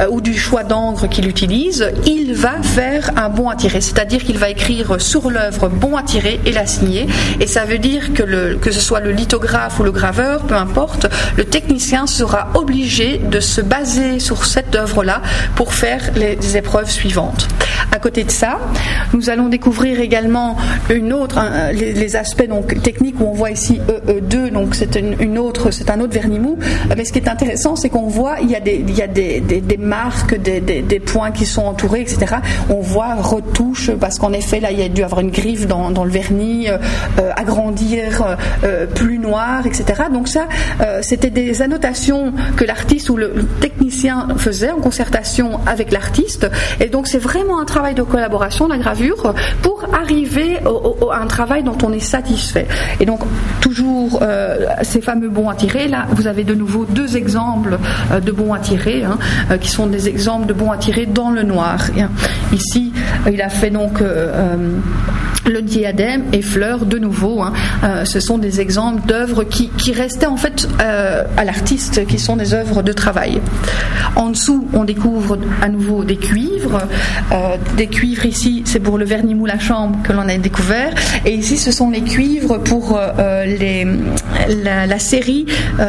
euh, 0.00 0.06
ou 0.10 0.20
du 0.20 0.36
choix 0.36 0.64
d'encre 0.64 1.08
qu'il 1.08 1.28
utilise, 1.28 1.90
il 2.06 2.34
va 2.34 2.62
faire 2.62 3.10
un 3.16 3.28
bon 3.28 3.50
à 3.50 3.56
tirer. 3.56 3.80
C'est-à-dire 3.80 4.24
qu'il 4.24 4.38
va 4.38 4.48
écrire 4.48 5.00
sur 5.00 5.30
l'œuvre 5.30 5.68
bon 5.68 5.96
à 5.96 6.02
tirer 6.02 6.40
et 6.46 6.52
la 6.52 6.66
signer. 6.66 7.06
Et 7.40 7.46
ça 7.46 7.64
veut 7.66 7.78
dire 7.78 8.14
que, 8.14 8.22
le, 8.22 8.56
que 8.56 8.70
ce 8.70 8.80
soit 8.80 9.00
le 9.00 9.10
lithographe 9.10 9.78
ou 9.78 9.82
le 9.82 9.92
graveur, 9.92 10.42
peu 10.42 10.54
importe, 10.54 11.06
le 11.36 11.44
technicien 11.44 12.06
sera 12.06 12.48
obligé 12.54 13.18
de 13.18 13.40
se 13.40 13.60
baser 13.60 14.18
sur 14.18 14.44
cette 14.44 14.74
œuvre-là 14.74 15.22
pour 15.54 15.74
faire 15.74 16.00
les, 16.14 16.56
épreuves 16.56 16.90
suivantes. 16.90 17.48
À 17.92 17.98
côté 17.98 18.24
de 18.24 18.30
ça, 18.30 18.58
nous 19.12 19.30
allons 19.30 19.48
découvrir 19.48 20.00
également 20.00 20.56
une 20.90 21.12
autre, 21.12 21.40
les, 21.72 22.16
aspects 22.16 22.46
donc 22.48 22.80
techniques 22.82 23.20
où 23.20 23.24
on 23.24 23.32
voit 23.32 23.50
ici 23.50 23.80
EE2, 23.88 24.50
donc 24.50 24.74
c'est 24.74 24.96
une, 24.96 25.38
autre, 25.38 25.70
c'est 25.70 25.90
un 25.90 26.00
autre 26.00 26.14
vernimou. 26.14 26.58
Mais 26.96 27.04
ce 27.04 27.12
qui 27.12 27.18
est 27.18 27.28
intéressant, 27.28 27.76
c'est 27.76 27.88
qu'on 27.88 28.06
voit 28.06 28.36
il 28.40 28.50
y 28.50 28.54
a 28.54 28.60
des, 28.60 28.84
il 28.86 28.96
y 28.96 29.02
a 29.02 29.06
des, 29.06 29.40
des, 29.40 29.76
marques, 29.76 30.36
des, 30.36 30.60
des, 30.60 31.00
points 31.00 31.32
qui 31.32 31.46
sont 31.46 31.64
entourés, 31.64 32.00
etc. 32.00 32.36
On 32.70 32.80
voit 32.80 33.14
retouche 33.14 33.90
parce 34.00 34.18
qu'en 34.18 34.32
effet 34.32 34.60
là 34.60 34.70
il 34.70 34.78
y 34.78 34.82
a 34.82 34.88
dû 34.88 35.02
avoir 35.02 35.20
une 35.20 35.30
griffe 35.30 35.66
dans, 35.66 35.90
dans 35.90 36.04
le 36.04 36.10
vernis, 36.10 36.68
euh, 36.68 36.78
agrandir, 37.36 37.55
euh, 37.58 38.36
euh, 38.64 38.86
plus 38.86 39.18
noir, 39.18 39.66
etc. 39.66 40.04
Donc 40.12 40.28
ça, 40.28 40.46
euh, 40.80 41.00
c'était 41.02 41.30
des 41.30 41.62
annotations 41.62 42.32
que 42.56 42.64
l'artiste 42.64 43.10
ou 43.10 43.16
le, 43.16 43.32
technicien 43.60 44.28
faisait 44.36 44.70
en 44.70 44.76
concertation 44.76 45.60
avec 45.66 45.92
l'artiste. 45.92 46.48
Et 46.80 46.88
donc 46.88 47.06
c'est 47.06 47.18
vraiment 47.18 47.60
un 47.60 47.64
travail 47.64 47.94
de 47.94 48.02
collaboration, 48.02 48.68
la 48.68 48.78
gravure, 48.78 49.34
pour 49.62 49.84
arriver 49.92 50.58
à 51.12 51.22
un 51.22 51.26
travail 51.26 51.62
dont 51.62 51.78
on 51.82 51.92
est 51.92 52.00
satisfait. 52.00 52.66
Et 53.00 53.06
donc 53.06 53.20
toujours 53.60 54.20
ces 54.82 55.00
fameux 55.00 55.28
bons 55.28 55.48
à 55.48 55.54
tirer. 55.54 55.88
Là, 55.88 56.06
vous 56.10 56.26
avez 56.26 56.44
de 56.44 56.54
nouveau 56.54 56.84
deux 56.84 57.16
exemples 57.16 57.78
de 58.20 58.32
bons 58.32 58.52
à 58.52 58.58
tirer, 58.58 59.04
hein, 59.04 59.18
qui 59.60 59.70
sont 59.70 59.86
des 59.86 60.08
exemples 60.08 60.46
de 60.46 60.52
bons 60.52 60.70
à 60.70 60.76
tirer 60.76 61.06
dans 61.06 61.30
le 61.30 61.42
noir. 61.42 61.78
Ici, 62.52 62.92
il 63.30 63.40
a 63.42 63.48
fait 63.48 63.70
donc 63.70 64.02
le 65.46 65.62
diadème 65.62 66.24
et 66.32 66.42
fleurs 66.42 66.86
de 66.86 66.98
nouveau. 66.98 67.42
Hein. 67.42 67.52
Euh, 67.84 68.04
ce 68.04 68.20
sont 68.20 68.38
des 68.38 68.60
exemples 68.60 69.06
d'œuvres 69.06 69.44
qui, 69.44 69.70
restaient 69.92 70.26
en 70.26 70.36
fait 70.36 70.68
euh, 70.80 71.22
à 71.36 71.44
l'artiste, 71.44 72.06
qui 72.06 72.18
sont 72.18 72.36
des 72.36 72.54
œuvres 72.54 72.82
de 72.82 72.92
travail. 72.92 73.40
En 74.16 74.30
dessous, 74.30 74.66
on 74.72 74.84
découvre 74.84 75.38
à 75.62 75.68
nouveau 75.68 76.04
des 76.04 76.16
cuivres. 76.16 76.80
Euh, 77.32 77.56
des 77.76 77.86
cuivres 77.86 78.26
ici, 78.26 78.62
c'est 78.66 78.80
pour 78.80 78.98
le 78.98 79.04
vernis 79.04 79.34
moule 79.34 79.52
chambre 79.60 79.98
que 80.02 80.12
l'on 80.12 80.28
a 80.28 80.36
découvert. 80.38 80.92
Et 81.24 81.34
ici, 81.34 81.56
ce 81.56 81.70
sont 81.70 81.90
les 81.90 82.02
cuivres 82.02 82.58
pour 82.58 82.98
la, 83.46 84.98
série 84.98 85.46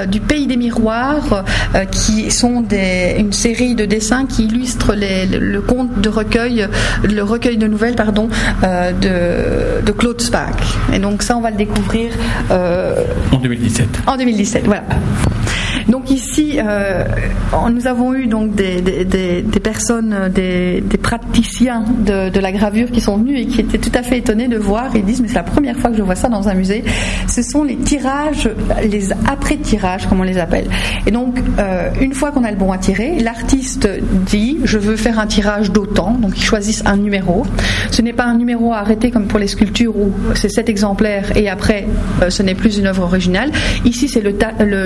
du 0.08 0.20
Pays 0.20 0.46
des 0.48 0.58
Miroirs, 0.58 1.44
qui 1.92 2.30
sont 2.30 2.64
une 2.72 3.34
série 3.34 3.74
de 3.76 3.86
dessins 3.86 4.26
qui 4.26 4.46
illustrent 4.46 4.94
les, 4.94 5.26
le, 5.26 5.62
conte 5.62 6.00
de 6.00 6.10
recueil, 6.10 6.68
le 7.04 7.22
recueil 7.24 7.58
de 7.58 7.68
nouvelles, 7.68 7.96
pardon, 7.96 8.30
de 8.62 9.47
de, 9.82 9.92
Claude 9.92 10.22
Spack. 10.22 10.56
Et 10.94 11.00
donc 11.00 11.24
ça, 11.24 11.38
on 11.38 11.42
va 11.42 11.52
le 11.52 11.58
découvrir 11.58 12.12
euh, 12.52 13.04
en 13.32 13.38
2017. 13.38 13.88
En 14.08 14.18
2017, 14.18 14.66
voilà. 14.66 14.84
Donc 15.88 16.12
ici, 16.12 16.60
euh, 16.60 17.04
nous 17.72 17.88
avons 17.88 18.14
eu 18.14 18.28
donc 18.28 18.56
des, 18.56 18.82
personnes, 19.64 20.30
des, 20.34 20.82
praticiens 21.02 21.84
de, 22.00 22.40
la 22.40 22.52
gravure 22.52 22.92
qui 22.92 23.02
sont 23.02 23.18
venus 23.18 23.42
et 23.42 23.46
qui 23.48 23.62
étaient 23.62 23.78
tout 23.78 23.92
à 23.94 24.04
fait 24.04 24.20
étonnés 24.20 24.48
de 24.48 24.58
voir. 24.58 24.96
Ils 24.96 25.06
disent 25.06 25.22
mais 25.22 25.28
c'est 25.28 25.36
la 25.36 25.44
première 25.44 25.78
fois 25.78 25.90
que 25.90 25.98
je 25.98 26.02
vois 26.02 26.16
ça 26.16 26.30
dans 26.30 26.48
un 26.48 26.54
musée. 26.54 26.84
Ce 27.28 27.42
sont 27.42 27.64
les 27.64 27.78
tirages, 27.78 28.50
les 28.84 29.12
après-tirages 29.12 30.08
comme 30.08 30.20
on 30.20 30.24
les 30.24 30.38
appelle. 30.38 30.68
Et 31.06 31.12
donc 31.12 31.40
euh, 31.60 31.90
une 32.02 32.14
fois 32.14 32.32
qu'on 32.32 32.44
a 32.44 32.52
le 32.52 32.58
bon 32.58 32.72
à 32.72 32.78
tirer, 32.78 33.20
l'artiste 33.20 33.88
dit 34.26 34.60
je 34.64 34.78
veux 34.78 34.96
faire 34.96 35.20
un 35.20 35.28
tirage 35.28 35.72
d'autant. 35.72 36.12
Donc 36.12 36.38
ils 36.38 36.44
choisissent 36.44 36.84
un 36.86 36.98
numéro. 36.98 37.46
Ce 37.92 38.02
n'est 38.02 38.14
pas 38.14 38.26
un 38.26 38.36
numéro 38.36 38.74
à 38.74 38.78
arrêter 38.78 39.12
comme 39.12 39.28
pour 39.28 39.40
les 39.40 39.48
sculptures 39.48 39.96
où 39.96 40.12
c'est 40.36 40.50
sept 40.50 40.70
exemplaires 40.70 41.36
et 41.36 41.50
après 41.50 41.88
euh, 42.22 42.30
ce 42.30 42.44
n'est 42.44 42.56
plus 42.56 42.78
une 42.78 42.88
œuvre 42.88 43.04
originale. 43.04 43.52
Ici 43.86 44.08
c'est 44.08 44.24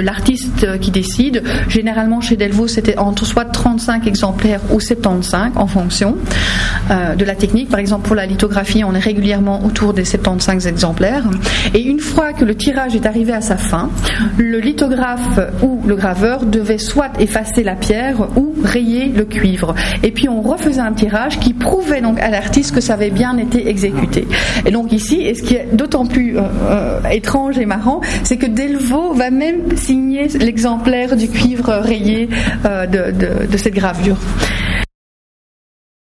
l'artiste 0.01 0.79
qui 0.81 0.91
décide. 0.91 1.43
Généralement, 1.69 2.19
chez 2.19 2.35
Delvaux, 2.35 2.67
c'était 2.67 2.97
entre 2.97 3.25
soit 3.25 3.45
35 3.45 4.07
exemplaires 4.07 4.59
ou 4.71 4.79
75 4.79 5.51
en 5.55 5.67
fonction 5.67 6.17
euh, 6.89 7.15
de 7.15 7.23
la 7.23 7.35
technique. 7.35 7.69
Par 7.69 7.79
exemple, 7.79 8.07
pour 8.07 8.15
la 8.15 8.25
lithographie, 8.25 8.83
on 8.83 8.93
est 8.93 8.99
régulièrement 8.99 9.63
autour 9.65 9.93
des 9.93 10.03
75 10.03 10.67
exemplaires. 10.67 11.23
Et 11.73 11.81
une 11.81 11.99
fois 11.99 12.33
que 12.33 12.43
le 12.43 12.55
tirage 12.55 12.95
est 12.95 13.05
arrivé 13.05 13.33
à 13.33 13.41
sa 13.41 13.57
fin, 13.57 13.89
le 14.37 14.59
lithographe 14.59 15.39
ou 15.61 15.81
le 15.85 15.95
graveur 15.95 16.45
devait 16.45 16.77
soit 16.77 17.11
effacer 17.19 17.63
la 17.63 17.75
pierre 17.75 18.37
ou 18.37 18.55
rayer 18.63 19.07
le 19.07 19.25
cuivre. 19.25 19.75
Et 20.03 20.11
puis 20.11 20.27
on 20.27 20.41
refaisait 20.41 20.81
un 20.81 20.93
tirage 20.93 21.39
qui 21.39 21.53
prouvait 21.53 22.01
donc 22.01 22.19
à 22.19 22.29
l'artiste 22.29 22.73
que 22.73 22.81
ça 22.81 22.93
avait 22.93 23.09
bien 23.09 23.37
été 23.37 23.67
exécuté. 23.67 24.27
Et 24.65 24.71
donc 24.71 24.91
ici, 24.91 25.21
et 25.21 25.35
ce 25.35 25.43
qui 25.43 25.55
est 25.55 25.67
d'autant 25.73 26.05
plus 26.05 26.37
euh, 26.37 26.41
euh, 26.69 26.99
étrange 27.09 27.57
et 27.57 27.65
marrant, 27.65 28.01
c'est 28.23 28.37
que 28.37 28.45
Delvaux 28.45 29.13
va 29.13 29.29
même 29.29 29.75
signer 29.77 30.27
l'exemple 30.61 31.15
du 31.15 31.27
cuivre 31.27 31.73
rayé 31.73 32.29
euh, 32.65 32.85
de, 32.85 33.57
cette 33.57 33.73
gravure. 33.73 34.17